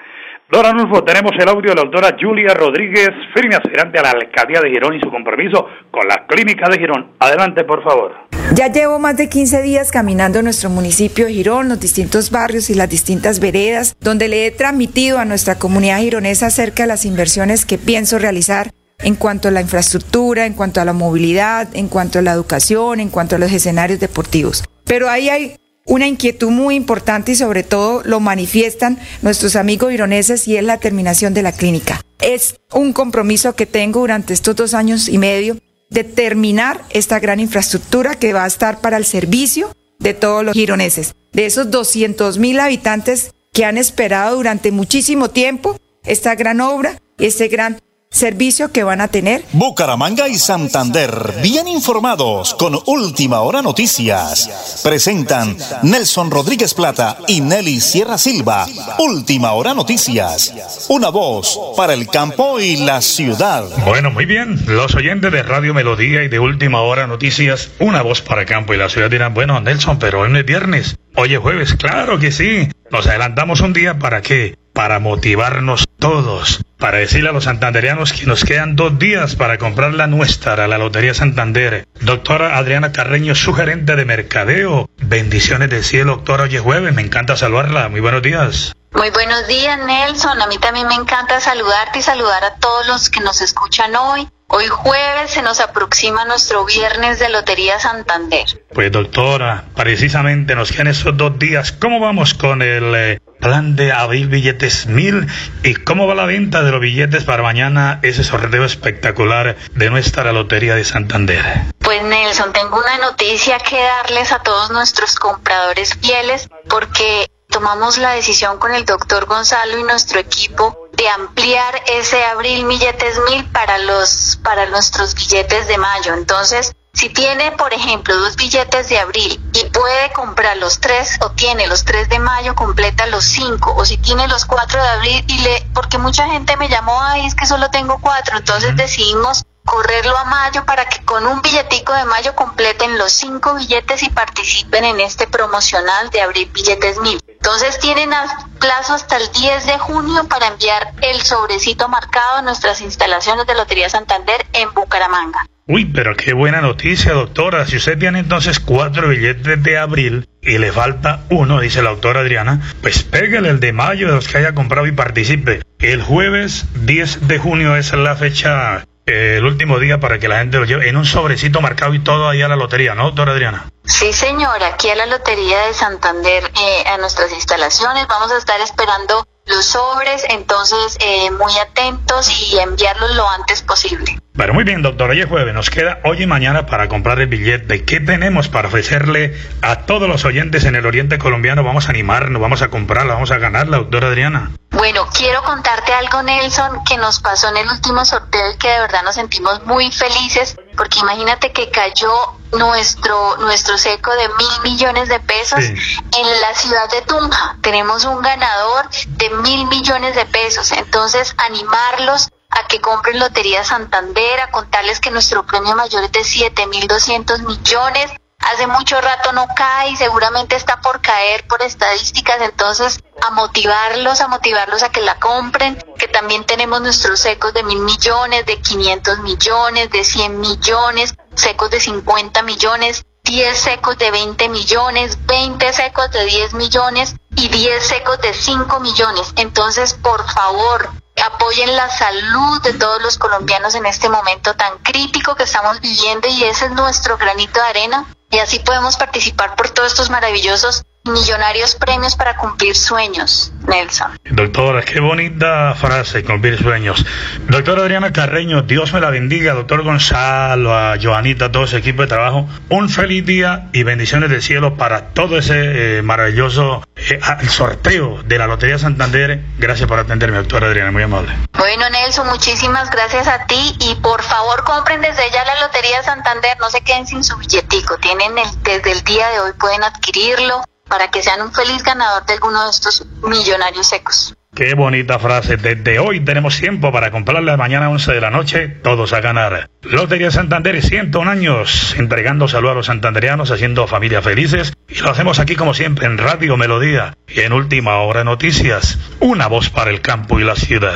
Dora 0.51 0.73
Nulfo, 0.73 1.03
tenemos 1.03 1.31
el 1.39 1.47
audio 1.47 1.69
de 1.69 1.75
la 1.75 1.81
doctora 1.83 2.15
Julia 2.19 2.53
Rodríguez, 2.53 3.09
firme 3.33 3.55
aspirante 3.55 3.97
a 3.97 4.03
la 4.03 4.09
alcaldía 4.11 4.59
de 4.61 4.69
Girón 4.69 4.93
y 4.95 4.99
su 4.99 5.09
compromiso 5.09 5.67
con 5.89 6.07
la 6.07 6.27
clínica 6.27 6.69
de 6.69 6.77
Girón. 6.77 7.13
Adelante, 7.17 7.63
por 7.63 7.83
favor. 7.83 8.11
Ya 8.53 8.67
llevo 8.67 8.99
más 8.99 9.17
de 9.17 9.29
15 9.29 9.61
días 9.61 9.89
caminando 9.89 10.41
nuestro 10.41 10.69
municipio 10.69 11.25
de 11.25 11.33
Girón, 11.33 11.69
los 11.69 11.79
distintos 11.79 12.29
barrios 12.29 12.69
y 12.69 12.75
las 12.75 12.89
distintas 12.89 13.39
veredas, 13.39 13.95
donde 14.01 14.27
le 14.27 14.45
he 14.45 14.51
transmitido 14.51 15.17
a 15.17 15.25
nuestra 15.25 15.55
comunidad 15.55 15.99
gironesa 15.99 16.47
acerca 16.47 16.83
de 16.83 16.87
las 16.87 17.05
inversiones 17.05 17.65
que 17.65 17.77
pienso 17.77 18.19
realizar 18.19 18.69
en 18.99 19.15
cuanto 19.15 19.47
a 19.47 19.51
la 19.51 19.61
infraestructura, 19.61 20.45
en 20.45 20.53
cuanto 20.53 20.81
a 20.81 20.85
la 20.85 20.93
movilidad, 20.93 21.69
en 21.73 21.87
cuanto 21.87 22.19
a 22.19 22.21
la 22.21 22.33
educación, 22.33 22.99
en 22.99 23.09
cuanto 23.09 23.37
a 23.37 23.39
los 23.39 23.51
escenarios 23.51 23.99
deportivos. 23.99 24.63
Pero 24.85 25.09
ahí 25.09 25.29
hay 25.29 25.55
una 25.85 26.07
inquietud 26.07 26.49
muy 26.49 26.75
importante 26.75 27.33
y 27.33 27.35
sobre 27.35 27.63
todo 27.63 28.01
lo 28.05 28.19
manifiestan 28.19 28.99
nuestros 29.21 29.55
amigos 29.55 29.93
ironeses 29.93 30.47
y 30.47 30.57
es 30.57 30.63
la 30.63 30.77
terminación 30.77 31.33
de 31.33 31.43
la 31.43 31.51
clínica. 31.51 32.01
Es 32.21 32.55
un 32.71 32.93
compromiso 32.93 33.55
que 33.55 33.65
tengo 33.65 33.99
durante 33.99 34.33
estos 34.33 34.55
dos 34.55 34.73
años 34.73 35.07
y 35.07 35.17
medio 35.17 35.57
de 35.89 36.03
terminar 36.03 36.83
esta 36.89 37.19
gran 37.19 37.39
infraestructura 37.39 38.15
que 38.15 38.33
va 38.33 38.45
a 38.45 38.47
estar 38.47 38.81
para 38.81 38.97
el 38.97 39.05
servicio 39.05 39.69
de 39.99 40.13
todos 40.13 40.43
los 40.43 40.53
gironeses. 40.53 41.13
De 41.33 41.45
esos 41.45 41.69
200 41.69 42.37
mil 42.39 42.59
habitantes 42.59 43.31
que 43.51 43.65
han 43.65 43.77
esperado 43.77 44.37
durante 44.37 44.71
muchísimo 44.71 45.29
tiempo 45.29 45.77
esta 46.05 46.35
gran 46.35 46.61
obra, 46.61 46.99
este 47.17 47.47
gran 47.47 47.79
servicio 48.13 48.71
que 48.71 48.83
van 48.83 49.01
a 49.01 49.09
tener. 49.09 49.43
Bucaramanga 49.51 50.29
y 50.29 50.35
Santander, 50.35 51.33
bien 51.41 51.67
informados 51.67 52.53
con 52.53 52.79
Última 52.85 53.41
Hora 53.41 53.61
Noticias. 53.61 54.81
Presentan 54.83 55.57
Nelson 55.81 56.31
Rodríguez 56.31 56.73
Plata 56.73 57.17
y 57.27 57.41
Nelly 57.41 57.81
Sierra 57.81 58.17
Silva. 58.17 58.65
Última 58.99 59.51
Hora 59.53 59.73
Noticias. 59.73 60.53
Una 60.89 61.09
voz 61.09 61.59
para 61.75 61.93
el 61.93 62.07
campo 62.07 62.59
y 62.59 62.77
la 62.77 63.01
ciudad. 63.01 63.65
Bueno, 63.85 64.11
muy 64.11 64.25
bien. 64.25 64.63
Los 64.67 64.95
oyentes 64.95 65.31
de 65.31 65.43
Radio 65.43 65.73
Melodía 65.73 66.23
y 66.23 66.29
de 66.29 66.39
Última 66.39 66.81
Hora 66.81 67.07
Noticias, 67.07 67.71
una 67.79 68.03
voz 68.03 68.21
para 68.21 68.41
el 68.41 68.47
campo 68.47 68.73
y 68.73 68.77
la 68.77 68.89
ciudad 68.89 69.09
dirán, 69.09 69.33
bueno, 69.33 69.59
Nelson, 69.59 69.97
pero 69.97 70.21
hoy 70.21 70.29
no 70.29 70.37
es 70.37 70.45
viernes. 70.45 70.95
Hoy 71.15 71.33
es 71.33 71.39
jueves, 71.39 71.73
claro 71.73 72.19
que 72.19 72.31
sí. 72.31 72.69
Nos 72.91 73.07
adelantamos 73.07 73.61
un 73.61 73.73
día 73.73 73.97
para 73.97 74.21
qué? 74.21 74.55
Para 74.73 74.99
motivarnos 74.99 75.85
todos 76.03 76.59
para 76.77 76.97
decirle 76.97 77.29
a 77.29 77.31
los 77.31 77.45
santanderianos 77.45 78.11
que 78.11 78.25
nos 78.25 78.43
quedan 78.43 78.75
dos 78.75 78.99
días 78.99 79.37
para 79.37 79.57
comprar 79.57 79.93
la 79.93 80.05
nuestra, 80.05 80.67
la 80.67 80.77
Lotería 80.77 81.13
Santander. 81.13 81.87
Doctora 82.01 82.57
Adriana 82.57 82.91
Carreño, 82.91 83.35
su 83.35 83.53
gerente 83.53 83.95
de 83.95 84.03
mercadeo. 84.03 84.89
Bendiciones 84.97 85.69
del 85.69 85.81
cielo, 85.81 86.17
doctora. 86.17 86.43
Hoy 86.43 86.57
jueves, 86.57 86.93
me 86.93 87.01
encanta 87.01 87.37
saludarla. 87.37 87.87
Muy 87.87 88.01
buenos 88.01 88.21
días. 88.21 88.73
Muy 88.91 89.11
buenos 89.11 89.47
días, 89.47 89.79
Nelson. 89.79 90.41
A 90.41 90.47
mí 90.47 90.57
también 90.57 90.87
me 90.87 90.95
encanta 90.95 91.39
saludarte 91.39 91.99
y 91.99 92.01
saludar 92.01 92.43
a 92.43 92.55
todos 92.55 92.85
los 92.85 93.09
que 93.09 93.21
nos 93.21 93.39
escuchan 93.39 93.95
hoy. 93.95 94.27
Hoy 94.55 94.67
jueves 94.67 95.31
se 95.31 95.41
nos 95.41 95.59
aproxima 95.59 96.25
nuestro 96.25 96.63
viernes 96.63 97.17
de 97.17 97.27
Lotería 97.27 97.79
Santander. 97.79 98.45
Pues 98.71 98.91
doctora, 98.91 99.63
precisamente 99.75 100.53
nos 100.53 100.71
quedan 100.71 100.89
esos 100.89 101.17
dos 101.17 101.39
días. 101.39 101.71
¿Cómo 101.71 101.99
vamos 101.99 102.35
con 102.35 102.61
el 102.61 102.93
eh, 102.93 103.19
plan 103.39 103.75
de 103.75 103.91
abrir 103.91 104.27
billetes 104.27 104.85
mil 104.85 105.25
y 105.63 105.73
cómo 105.73 106.05
va 106.05 106.13
la 106.13 106.27
venta 106.27 106.61
de 106.61 106.69
los 106.69 106.79
billetes 106.81 107.23
para 107.23 107.41
mañana 107.41 107.97
ese 108.03 108.23
sorteo 108.23 108.63
espectacular 108.63 109.55
de 109.73 109.89
nuestra 109.89 110.31
Lotería 110.31 110.75
de 110.75 110.83
Santander? 110.83 111.43
Pues 111.79 112.03
Nelson, 112.03 112.53
tengo 112.53 112.77
una 112.77 112.99
noticia 112.99 113.57
que 113.57 113.81
darles 113.81 114.31
a 114.31 114.37
todos 114.37 114.69
nuestros 114.69 115.15
compradores 115.15 115.95
fieles 115.95 116.47
porque 116.69 117.25
tomamos 117.49 117.97
la 117.97 118.11
decisión 118.11 118.59
con 118.59 118.75
el 118.75 118.85
doctor 118.85 119.25
Gonzalo 119.25 119.79
y 119.79 119.83
nuestro 119.83 120.19
equipo 120.19 120.82
de 120.93 121.09
ampliar 121.09 121.81
ese 121.87 122.23
abril 122.25 122.65
billetes 122.65 123.19
mil 123.29 123.45
para 123.51 123.77
los 123.79 124.39
para 124.43 124.65
nuestros 124.67 125.15
billetes 125.15 125.67
de 125.67 125.77
mayo. 125.77 126.13
Entonces, 126.13 126.73
si 126.93 127.09
tiene, 127.09 127.51
por 127.53 127.73
ejemplo, 127.73 128.15
dos 128.15 128.35
billetes 128.35 128.87
de 128.89 128.99
abril 128.99 129.41
y 129.53 129.65
puede 129.65 130.11
comprar 130.13 130.57
los 130.57 130.79
tres 130.79 131.17
o 131.21 131.31
tiene 131.31 131.65
los 131.65 131.83
tres 131.83 132.07
de 132.09 132.19
mayo, 132.19 132.53
completa 132.53 133.07
los 133.07 133.25
cinco. 133.25 133.73
O 133.75 133.83
si 133.83 133.97
tiene 133.97 134.27
los 134.27 134.45
cuatro 134.45 134.81
de 134.81 134.89
abril 134.89 135.25
y 135.27 135.39
le, 135.39 135.65
porque 135.73 135.97
mucha 135.97 136.27
gente 136.27 136.55
me 136.57 136.69
llamó, 136.69 137.01
ay, 137.01 137.25
es 137.25 137.33
que 137.33 137.47
solo 137.47 137.71
tengo 137.71 137.99
cuatro. 137.99 138.37
Entonces 138.37 138.75
decidimos 138.75 139.43
correrlo 139.65 140.15
a 140.17 140.25
mayo 140.25 140.65
para 140.65 140.85
que 140.85 141.03
con 141.03 141.25
un 141.25 141.41
billetico 141.41 141.93
de 141.93 142.05
mayo 142.05 142.35
completen 142.35 142.97
los 142.97 143.11
cinco 143.11 143.55
billetes 143.55 144.03
y 144.03 144.09
participen 144.09 144.85
en 144.85 144.99
este 144.99 145.25
promocional 145.25 146.11
de 146.11 146.21
abrir 146.21 146.51
billetes 146.51 146.99
mil. 146.99 147.19
Entonces 147.45 147.77
tienen 147.77 148.09
plazo 148.57 148.93
hasta 148.93 149.17
el 149.17 149.29
10 149.37 149.65
de 149.65 149.77
junio 149.77 150.25
para 150.29 150.47
enviar 150.47 150.93
el 151.01 151.19
sobrecito 151.19 151.89
marcado 151.89 152.37
a 152.37 152.41
nuestras 152.41 152.79
instalaciones 152.79 153.45
de 153.45 153.53
Lotería 153.53 153.89
Santander 153.89 154.45
en 154.53 154.73
Bucaramanga. 154.73 155.45
Uy, 155.67 155.83
pero 155.83 156.15
qué 156.15 156.31
buena 156.31 156.61
noticia, 156.61 157.11
doctora. 157.11 157.65
Si 157.65 157.75
usted 157.75 157.99
tiene 157.99 158.19
entonces 158.19 158.61
cuatro 158.61 159.09
billetes 159.09 159.61
de 159.61 159.77
abril 159.77 160.29
y 160.41 160.57
le 160.57 160.71
falta 160.71 161.25
uno, 161.29 161.59
dice 161.59 161.81
la 161.81 161.89
doctora 161.89 162.21
Adriana, 162.21 162.61
pues 162.81 163.03
pégale 163.03 163.49
el 163.49 163.59
de 163.59 163.73
mayo 163.73 164.07
de 164.07 164.13
los 164.13 164.29
que 164.29 164.37
haya 164.37 164.55
comprado 164.55 164.87
y 164.87 164.93
participe. 164.93 165.63
El 165.79 166.01
jueves 166.01 166.65
10 166.75 167.27
de 167.27 167.39
junio 167.39 167.75
es 167.75 167.91
la 167.91 168.15
fecha 168.15 168.85
eh, 169.05 169.35
el 169.39 169.43
último 169.43 169.79
día 169.79 169.99
para 169.99 170.17
que 170.17 170.29
la 170.29 170.39
gente 170.39 170.59
lo 170.59 170.65
lleve 170.65 170.87
en 170.87 170.95
un 170.95 171.05
sobrecito 171.05 171.59
marcado 171.59 171.93
y 171.93 171.99
todo 171.99 172.29
ahí 172.29 172.41
a 172.41 172.47
la 172.47 172.55
lotería, 172.55 172.95
¿no, 172.95 173.03
doctora 173.03 173.33
Adriana? 173.33 173.65
Sí, 173.85 174.13
señora, 174.13 174.67
aquí 174.67 174.89
a 174.89 174.95
la 174.95 175.05
Lotería 175.05 175.67
de 175.67 175.73
Santander, 175.73 176.43
eh, 176.43 176.83
a 176.87 176.97
nuestras 176.97 177.31
instalaciones, 177.33 178.07
vamos 178.07 178.31
a 178.31 178.37
estar 178.37 178.59
esperando 178.61 179.27
los 179.45 179.65
sobres, 179.65 180.25
entonces 180.29 180.97
eh, 181.01 181.29
muy 181.31 181.57
atentos 181.57 182.29
y 182.29 182.59
enviarlos 182.59 183.13
lo 183.15 183.27
antes 183.29 183.61
posible. 183.61 184.17
Pero 184.35 184.53
muy 184.53 184.63
bien, 184.63 184.81
doctor. 184.81 185.11
Hoy 185.11 185.21
es 185.21 185.27
jueves. 185.27 185.53
Nos 185.53 185.69
queda 185.69 185.99
hoy 186.03 186.23
y 186.23 186.25
mañana 186.25 186.65
para 186.65 186.87
comprar 186.87 187.19
el 187.19 187.27
billete. 187.27 187.85
¿Qué 187.85 187.99
tenemos 187.99 188.47
para 188.47 188.67
ofrecerle 188.67 189.37
a 189.61 189.81
todos 189.81 190.09
los 190.09 190.25
oyentes 190.25 190.63
en 190.63 190.75
el 190.75 190.87
oriente 190.87 191.19
colombiano? 191.19 191.63
Vamos 191.63 191.87
a 191.87 191.91
animarnos, 191.91 192.41
vamos 192.41 192.63
a 192.63 192.69
comprarla, 192.69 193.13
vamos 193.13 193.29
a 193.29 193.37
ganarla, 193.37 193.77
doctora 193.77 194.07
Adriana. 194.07 194.51
Bueno, 194.71 195.07
quiero 195.15 195.43
contarte 195.43 195.93
algo, 195.93 196.23
Nelson, 196.23 196.83
que 196.83 196.97
nos 196.97 197.19
pasó 197.19 197.49
en 197.49 197.57
el 197.57 197.67
último 197.67 198.03
sorteo 198.05 198.51
y 198.51 198.57
que 198.57 198.69
de 198.69 198.79
verdad 198.79 199.03
nos 199.03 199.13
sentimos 199.13 199.63
muy 199.67 199.91
felices, 199.91 200.57
porque 200.75 200.99
imagínate 200.99 201.51
que 201.51 201.69
cayó 201.69 202.13
nuestro, 202.51 203.37
nuestro 203.37 203.77
seco 203.77 204.11
de 204.11 204.27
mil 204.29 204.61
millones 204.63 205.09
de 205.09 205.19
pesos 205.19 205.59
en 205.63 206.41
la 206.41 206.53
ciudad 206.55 206.89
de 206.89 207.01
Tunja. 207.01 207.57
Tenemos 207.61 208.05
un 208.05 208.21
ganador 208.21 208.89
de 209.07 209.29
mil 209.29 209.65
millones 209.67 210.15
de 210.15 210.25
pesos. 210.25 210.71
Entonces, 210.71 211.33
animarlos 211.37 212.29
a 212.49 212.67
que 212.67 212.79
compren 212.79 213.19
Lotería 213.19 213.63
Santander, 213.63 214.39
a 214.39 214.51
contarles 214.51 214.99
que 214.99 215.09
nuestro 215.09 215.43
premio 215.43 215.75
mayor 215.75 216.03
es 216.03 216.11
de 216.11 216.21
7.200 216.21 217.39
millones, 217.45 218.11
hace 218.51 218.67
mucho 218.67 218.99
rato 219.01 219.31
no 219.31 219.47
cae 219.55 219.91
y 219.91 219.95
seguramente 219.95 220.55
está 220.55 220.81
por 220.81 221.01
caer 221.01 221.45
por 221.47 221.61
estadísticas, 221.61 222.41
entonces 222.41 223.03
a 223.21 223.31
motivarlos, 223.31 224.21
a 224.21 224.27
motivarlos 224.27 224.83
a 224.83 224.89
que 224.89 225.01
la 225.01 225.19
compren, 225.19 225.77
que 225.97 226.07
también 226.07 226.45
tenemos 226.45 226.81
nuestros 226.81 227.19
secos 227.19 227.53
de 227.53 227.63
mil 227.63 227.79
millones, 227.79 228.45
de 228.45 228.59
500 228.59 229.19
millones, 229.19 229.89
de 229.91 230.03
100 230.03 230.39
millones, 230.39 231.15
secos 231.35 231.69
de 231.69 231.79
50 231.79 232.41
millones, 232.43 233.05
10 233.23 233.57
secos 233.57 233.97
de 233.97 234.11
20 234.11 234.49
millones, 234.49 235.17
20 235.25 235.73
secos 235.73 236.11
de 236.11 236.25
10 236.25 236.53
millones 236.55 237.15
y 237.35 237.47
10 237.47 237.85
secos 237.85 238.19
de 238.19 238.33
5 238.33 238.79
millones. 238.81 239.31
Entonces, 239.37 239.93
por 239.93 240.29
favor, 240.29 240.91
apoyen 241.23 241.73
la 241.75 241.89
salud 241.89 242.61
de 242.63 242.73
todos 242.73 243.01
los 243.01 243.17
colombianos 243.17 243.75
en 243.75 243.85
este 243.85 244.09
momento 244.09 244.53
tan 244.55 244.77
crítico 244.79 245.35
que 245.35 245.43
estamos 245.43 245.79
viviendo 245.79 246.27
y 246.27 246.43
ese 246.43 246.65
es 246.65 246.71
nuestro 246.71 247.17
granito 247.17 247.61
de 247.61 247.67
arena 247.67 248.05
y 248.33 248.39
así 248.39 248.59
podemos 248.59 248.97
participar 248.97 249.55
por 249.55 249.69
todos 249.69 249.91
estos 249.91 250.09
maravillosos 250.09 250.83
millonarios 251.05 251.75
premios 251.75 252.15
para 252.15 252.37
cumplir 252.37 252.75
sueños, 252.75 253.51
Nelson. 253.67 254.17
Doctora, 254.31 254.81
qué 254.83 254.99
bonita 255.01 255.75
frase, 255.75 256.23
cumplir 256.23 256.57
sueños. 256.61 257.05
Doctora 257.47 257.81
Adriana 257.81 258.13
Carreño, 258.13 258.61
Dios 258.61 258.93
me 258.93 259.01
la 259.01 259.09
bendiga. 259.09 259.53
Doctor 259.53 259.83
Gonzalo, 259.83 260.73
a 260.75 260.95
Joanita, 261.01 261.45
a 261.45 261.51
todo 261.51 261.65
ese 261.65 261.77
equipo 261.77 262.03
de 262.03 262.07
trabajo. 262.07 262.47
Un 262.69 262.89
feliz 262.89 263.25
día 263.25 263.69
y 263.73 263.83
bendiciones 263.83 264.29
del 264.29 264.41
cielo 264.41 264.77
para 264.77 265.09
todo 265.09 265.37
ese 265.37 265.97
eh, 265.97 266.01
maravilloso 266.01 266.87
eh, 266.95 267.19
sorteo 267.49 268.23
de 268.23 268.37
la 268.37 268.47
Lotería 268.47 268.79
Santander. 268.79 269.41
Gracias 269.57 269.87
por 269.89 269.99
atenderme, 269.99 270.37
doctora 270.37 270.67
Adriana, 270.67 270.91
muy 270.91 271.03
amable. 271.03 271.35
Bueno, 271.57 271.89
Nelson, 271.89 272.27
muchísimas 272.27 272.89
gracias 272.89 273.27
a 273.27 273.45
ti 273.45 273.75
y 273.79 273.95
por 273.95 274.21
favor 274.21 274.63
compren 274.63 275.01
desde 275.01 275.29
ya 275.31 275.43
la 275.43 275.61
Lotería 275.61 276.01
Santander, 276.03 276.57
no 276.59 276.69
se 276.69 276.81
queden 276.81 277.05
sin 277.07 277.23
su 277.23 277.37
billetico, 277.37 277.97
tienen 277.97 278.37
el, 278.37 278.63
desde 278.63 278.91
el 278.91 279.03
día 279.03 279.29
de 279.29 279.39
hoy 279.39 279.51
pueden 279.59 279.83
adquirirlo 279.83 280.63
para 280.93 281.09
que 281.09 281.23
sean 281.23 281.41
un 281.41 281.51
feliz 281.51 281.81
ganador 281.81 282.23
de 282.27 282.33
alguno 282.33 282.65
de 282.65 282.69
estos 282.69 283.03
millonarios 283.23 283.87
secos. 283.87 284.35
Qué 284.53 284.75
bonita 284.75 285.17
frase. 285.17 285.57
Desde 285.57 285.97
hoy 285.97 286.19
tenemos 286.19 286.55
tiempo 286.55 286.91
para 286.91 287.09
comprarla 287.09 287.57
mañana 287.57 287.87
a 287.87 287.89
11 287.89 288.13
de 288.13 288.21
la 288.21 288.29
noche. 288.29 288.67
Todos 288.67 289.11
a 289.11 289.19
ganar. 289.19 289.71
Lotería 289.81 290.29
Santander, 290.29 290.79
101 290.83 291.31
años, 291.31 291.95
entregando 291.97 292.47
salud 292.47 292.69
a 292.69 292.73
los 292.75 292.85
santanderianos, 292.85 293.49
haciendo 293.49 293.87
familias 293.87 294.23
felices. 294.23 294.73
Y 294.87 294.99
lo 294.99 295.09
hacemos 295.09 295.39
aquí 295.39 295.55
como 295.55 295.73
siempre 295.73 296.05
en 296.05 296.19
Radio 296.19 296.57
Melodía. 296.57 297.17
Y 297.27 297.39
en 297.39 297.53
Última 297.53 297.97
Hora 297.97 298.23
Noticias, 298.23 298.99
una 299.19 299.47
voz 299.47 299.71
para 299.71 299.89
el 299.89 300.01
campo 300.01 300.39
y 300.39 300.43
la 300.43 300.55
ciudad. 300.55 300.93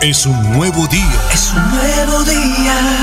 Es 0.00 0.24
un 0.24 0.52
nuevo 0.52 0.86
día. 0.86 1.20
Es 1.32 1.52
un 1.52 1.70
nuevo 1.72 2.22
día, 2.22 2.95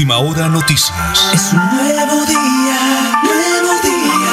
última 0.00 0.18
hora 0.18 0.48
noticias. 0.48 1.30
Es 1.34 1.52
un 1.52 1.58
nuevo 1.58 2.24
día, 2.24 3.20
nuevo 3.22 3.82
día. 3.82 4.32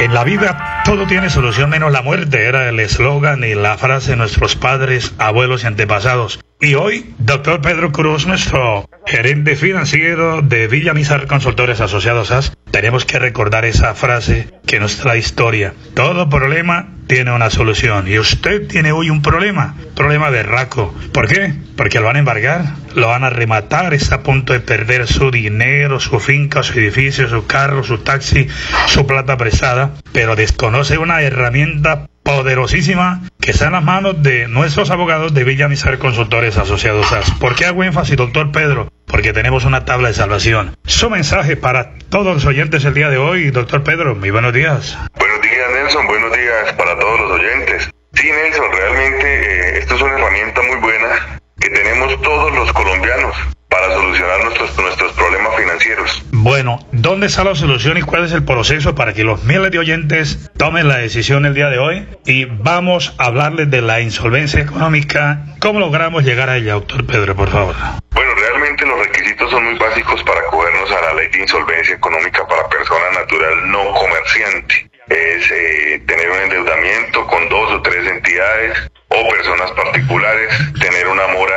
En 0.00 0.12
la 0.12 0.24
vida 0.24 0.82
todo 0.84 1.06
tiene 1.06 1.30
solución 1.30 1.70
menos 1.70 1.92
la 1.92 2.02
muerte, 2.02 2.44
era 2.44 2.68
el 2.68 2.80
eslogan 2.80 3.44
y 3.44 3.54
la 3.54 3.78
frase 3.78 4.10
de 4.10 4.16
nuestros 4.16 4.56
padres, 4.56 5.14
abuelos 5.18 5.62
y 5.62 5.68
antepasados. 5.68 6.40
Y 6.58 6.74
hoy, 6.74 7.14
doctor 7.18 7.60
Pedro 7.60 7.92
Cruz, 7.92 8.26
nuestro 8.26 8.88
gerente 9.04 9.56
financiero 9.56 10.40
de 10.40 10.68
Villa 10.68 10.94
Mizar 10.94 11.26
Consultores 11.26 11.82
Asociados 11.82 12.30
AS, 12.30 12.56
tenemos 12.70 13.04
que 13.04 13.18
recordar 13.18 13.66
esa 13.66 13.94
frase 13.94 14.48
que 14.66 14.80
nos 14.80 14.96
trae 14.96 15.18
historia. 15.18 15.74
Todo 15.92 16.30
problema 16.30 16.88
tiene 17.06 17.32
una 17.32 17.50
solución. 17.50 18.08
Y 18.08 18.18
usted 18.18 18.66
tiene 18.68 18.92
hoy 18.92 19.10
un 19.10 19.20
problema, 19.20 19.74
problema 19.94 20.30
de 20.30 20.44
raco. 20.44 20.94
¿Por 21.12 21.28
qué? 21.28 21.52
Porque 21.76 22.00
lo 22.00 22.06
van 22.06 22.16
a 22.16 22.20
embargar, 22.20 22.64
lo 22.94 23.08
van 23.08 23.24
a 23.24 23.30
rematar, 23.30 23.92
está 23.92 24.16
a 24.16 24.22
punto 24.22 24.54
de 24.54 24.60
perder 24.60 25.06
su 25.06 25.30
dinero, 25.30 26.00
su 26.00 26.18
finca, 26.20 26.62
su 26.62 26.78
edificio, 26.78 27.28
su 27.28 27.46
carro, 27.46 27.84
su 27.84 27.98
taxi, 27.98 28.48
su 28.86 29.06
plata 29.06 29.36
prestada, 29.36 29.92
pero 30.12 30.36
desconoce 30.36 30.96
una 30.96 31.20
herramienta 31.20 32.08
poderosísima 32.26 33.20
que 33.40 33.52
está 33.52 33.66
en 33.66 33.72
las 33.72 33.84
manos 33.84 34.20
de 34.20 34.48
nuestros 34.48 34.90
abogados 34.90 35.32
de 35.32 35.44
Villamizar 35.44 35.96
Consultores 35.98 36.58
Asociados 36.58 37.12
AS. 37.12 37.30
¿Por 37.38 37.54
qué 37.54 37.66
hago 37.66 37.84
énfasis, 37.84 38.16
doctor 38.16 38.50
Pedro? 38.50 38.88
Porque 39.06 39.32
tenemos 39.32 39.64
una 39.64 39.84
tabla 39.84 40.08
de 40.08 40.14
salvación. 40.14 40.76
Su 40.84 41.08
mensaje 41.08 41.56
para 41.56 41.94
todos 42.10 42.34
los 42.34 42.44
oyentes 42.44 42.84
el 42.84 42.94
día 42.94 43.08
de 43.08 43.18
hoy, 43.18 43.50
doctor 43.52 43.84
Pedro, 43.84 44.16
muy 44.16 44.30
buenos 44.30 44.52
días. 44.52 44.98
Buenos 45.16 45.40
días, 45.40 45.70
Nelson, 45.72 46.06
buenos 46.06 46.32
días 46.36 46.72
para 46.72 46.98
todos 46.98 47.20
los 47.20 47.30
oyentes. 47.30 47.90
Sí, 48.14 48.28
Nelson, 48.28 48.66
realmente 48.72 49.26
eh, 49.26 49.78
esto 49.78 49.94
es 49.94 50.02
una 50.02 50.18
herramienta 50.18 50.62
muy 50.62 50.80
buena 50.80 51.40
que 51.60 51.70
tenemos 51.70 52.20
todos 52.22 52.52
los 52.54 52.72
colombianos 52.72 53.55
para 53.68 53.92
solucionar 53.92 54.44
nuestros, 54.44 54.78
nuestros 54.78 55.12
problemas 55.12 55.56
financieros. 55.56 56.22
Bueno, 56.32 56.78
¿dónde 56.92 57.26
está 57.26 57.44
la 57.44 57.54
solución 57.54 57.98
y 57.98 58.02
cuál 58.02 58.24
es 58.24 58.32
el 58.32 58.44
proceso 58.44 58.94
para 58.94 59.12
que 59.12 59.24
los 59.24 59.44
miles 59.44 59.70
de 59.70 59.78
oyentes 59.78 60.50
tomen 60.56 60.88
la 60.88 60.98
decisión 60.98 61.46
el 61.46 61.54
día 61.54 61.68
de 61.68 61.78
hoy? 61.78 62.08
Y 62.24 62.44
vamos 62.44 63.14
a 63.18 63.26
hablarles 63.26 63.70
de 63.70 63.82
la 63.82 64.00
insolvencia 64.00 64.60
económica. 64.60 65.56
¿Cómo 65.60 65.80
logramos 65.80 66.24
llegar 66.24 66.48
a 66.48 66.56
ella, 66.56 66.74
doctor 66.74 67.06
Pedro, 67.06 67.34
por 67.34 67.50
favor? 67.50 67.74
Bueno, 68.12 68.34
realmente 68.34 68.86
los 68.86 68.98
requisitos 69.06 69.50
son 69.50 69.64
muy 69.64 69.78
básicos 69.78 70.22
para 70.22 70.40
acogernos 70.40 70.90
a 70.90 71.00
la 71.02 71.14
ley 71.14 71.28
de 71.32 71.40
insolvencia 71.40 71.94
económica 71.94 72.46
para 72.46 72.68
persona 72.68 73.10
natural 73.14 73.70
no 73.70 73.92
comerciante. 73.92 74.90
Es 75.08 75.50
eh, 75.50 76.02
tener 76.06 76.30
un 76.30 76.38
endeudamiento 76.38 77.26
con 77.26 77.48
dos 77.48 77.72
o 77.72 77.82
tres 77.82 78.06
entidades 78.06 78.90
o 79.08 79.28
personas 79.28 79.70
particulares, 79.72 80.52
tener 80.80 81.06
una 81.06 81.28
mora 81.28 81.55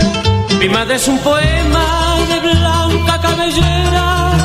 Mi 0.59 0.69
madre 0.69 0.97
es 0.97 1.09
un 1.09 1.19
poema 1.21 2.19
de 2.29 2.41
blanca 2.41 3.19
cabellera. 3.23 4.10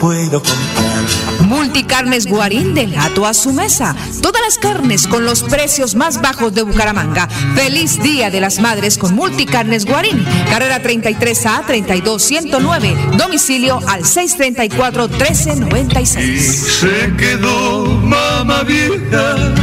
puedo 0.00 0.42
comprar. 0.42 1.42
Multicarnes 1.46 2.26
Guarín 2.26 2.74
del 2.74 2.92
Gato 2.92 3.26
a 3.26 3.34
su 3.34 3.52
mesa. 3.52 3.94
Todas 4.20 4.42
las 4.42 4.58
carnes 4.58 5.06
con 5.06 5.24
los 5.24 5.42
precios 5.42 5.94
más 5.94 6.20
bajos 6.20 6.54
de 6.54 6.62
Bucaramanga. 6.62 7.28
Feliz 7.54 8.02
Día 8.02 8.30
de 8.30 8.40
las 8.40 8.60
Madres 8.60 8.98
con 8.98 9.14
Multicarnes 9.14 9.84
Guarín. 9.84 10.24
Carrera 10.48 10.82
33A 10.82 11.64
32109. 11.66 13.16
Domicilio 13.16 13.80
al 13.86 14.04
634 14.04 15.08
1396. 15.08 16.78
Se 16.80 17.16
quedó 17.16 17.86
mamá 17.86 18.62
vieja, 18.62 19.54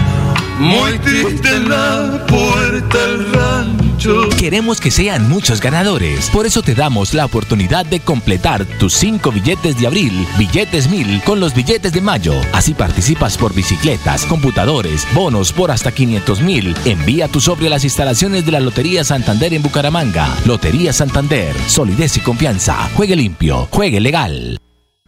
muy 0.60 0.98
triste 1.00 1.56
en 1.56 1.69
la 1.69 2.26
puerta 2.28 2.98
del 2.98 3.34
rancho. 3.34 3.79
Queremos 4.38 4.80
que 4.80 4.92
sean 4.92 5.28
muchos 5.28 5.60
ganadores. 5.60 6.30
Por 6.30 6.46
eso 6.46 6.62
te 6.62 6.74
damos 6.74 7.14
la 7.14 7.26
oportunidad 7.26 7.86
de 7.86 8.00
completar 8.00 8.66
tus 8.66 8.94
cinco 8.94 9.30
billetes 9.30 9.78
de 9.78 9.88
abril, 9.88 10.26
billetes 10.38 10.90
mil, 10.90 11.22
con 11.24 11.42
los 11.42 11.54
billetes 11.54 11.92
de 11.92 12.00
mayo. 12.00 12.34
Así 12.54 12.74
participas 12.74 13.38
por 13.38 13.54
bicicletas, 13.54 14.26
computadores, 14.26 15.06
bonos 15.14 15.52
por 15.52 15.70
hasta 15.70 15.92
500 15.92 16.42
mil. 16.42 16.76
Envía 16.86 17.28
tu 17.28 17.42
sobre 17.42 17.68
a 17.68 17.72
las 17.72 17.84
instalaciones 17.84 18.46
de 18.46 18.54
la 18.54 18.62
Lotería 18.62 19.04
Santander 19.04 19.54
en 19.54 19.64
Bucaramanga. 19.64 20.34
Lotería 20.46 20.94
Santander. 20.94 21.54
Solidez 21.68 22.16
y 22.16 22.22
confianza. 22.22 22.90
Juegue 22.96 23.18
limpio. 23.18 23.68
Juegue 23.70 24.00
legal. 24.00 24.60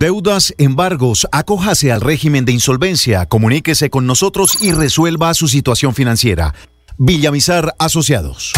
Deudas, 0.01 0.53
embargos, 0.57 1.27
acójase 1.31 1.91
al 1.91 2.01
régimen 2.01 2.43
de 2.43 2.51
insolvencia, 2.51 3.27
comuníquese 3.27 3.91
con 3.91 4.07
nosotros 4.07 4.57
y 4.59 4.71
resuelva 4.71 5.31
su 5.35 5.47
situación 5.47 5.93
financiera. 5.93 6.55
Villamizar 7.03 7.73
Asociados. 7.79 8.53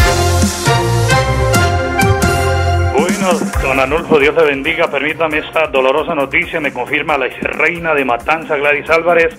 Bueno, 2.92 3.32
don 3.62 3.80
Anulfo, 3.80 4.18
Dios 4.18 4.34
le 4.36 4.44
bendiga. 4.44 4.90
Permítame 4.90 5.38
esta 5.38 5.68
dolorosa 5.68 6.14
noticia. 6.14 6.60
Me 6.60 6.70
confirma 6.70 7.16
la 7.16 7.28
reina 7.40 7.94
de 7.94 8.04
Matanza, 8.04 8.58
Gladys 8.58 8.90
Álvarez, 8.90 9.34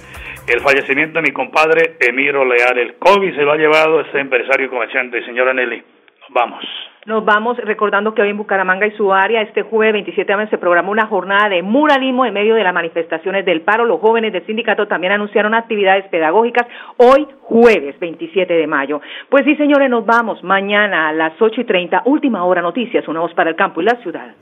el 0.48 0.60
fallecimiento 0.62 1.20
de 1.20 1.22
mi 1.22 1.32
compadre 1.32 1.98
Emiro 2.00 2.44
Leal. 2.46 2.80
El 2.80 2.96
COVID 2.96 3.36
se 3.36 3.44
lo 3.44 3.52
ha 3.52 3.58
llevado 3.58 4.02
este 4.02 4.20
empresario 4.22 4.66
y 4.66 4.70
comerciante. 4.70 5.24
Señora 5.24 5.54
Nelly, 5.54 5.84
vamos. 6.30 6.64
Nos 7.06 7.24
vamos 7.24 7.56
recordando 7.58 8.16
que 8.16 8.24
hoy 8.24 8.30
en 8.30 8.38
Bucaramanga 8.38 8.88
y 8.88 8.92
su 8.98 9.14
área, 9.14 9.44
este 9.44 9.62
jueves 9.62 9.94
27 9.94 10.32
de 10.32 10.36
mayo, 10.36 10.50
se 10.50 10.58
programó 10.58 10.92
una 10.92 11.06
jornada 11.06 11.50
de 11.50 11.62
muralismo 11.62 12.26
en 12.26 12.34
medio 12.34 12.56
de 12.56 12.64
las 12.64 12.74
manifestaciones 12.74 13.46
del 13.46 13.62
paro. 13.62 13.86
Los 13.86 14.02
jóvenes 14.02 14.34
del 14.34 14.44
sindicato 14.48 14.88
también 14.88 15.14
anunciaron 15.14 15.54
actividades 15.54 16.06
pedagógicas 16.10 16.66
hoy 16.98 17.28
jueves 17.42 18.00
27 18.00 18.52
de 18.52 18.66
mayo. 18.66 19.02
Pues 19.30 19.46
sí, 19.46 19.56
señores, 19.56 19.88
nos 19.88 20.04
vamos 20.04 20.44
mañana 20.44 21.10
a 21.10 21.14
las 21.14 21.40
8 21.40 21.62
y 21.62 21.66
30, 21.66 22.02
última 22.06 22.44
hora 22.44 22.64
noticias, 22.64 23.08
una 23.08 23.20
voz 23.20 23.36
para 23.36 23.52
el 23.52 23.56
campo 23.56 23.82
y 23.82 23.86
la 23.86 23.96
ciudad. 24.02 24.34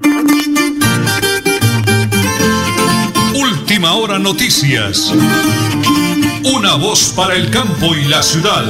Última 3.35 3.93
hora 3.95 4.19
noticias. 4.19 5.11
Una 6.55 6.75
voz 6.75 7.13
para 7.13 7.35
el 7.35 7.51
campo 7.51 7.93
y 7.93 8.07
la 8.07 8.21
ciudad. 8.21 8.63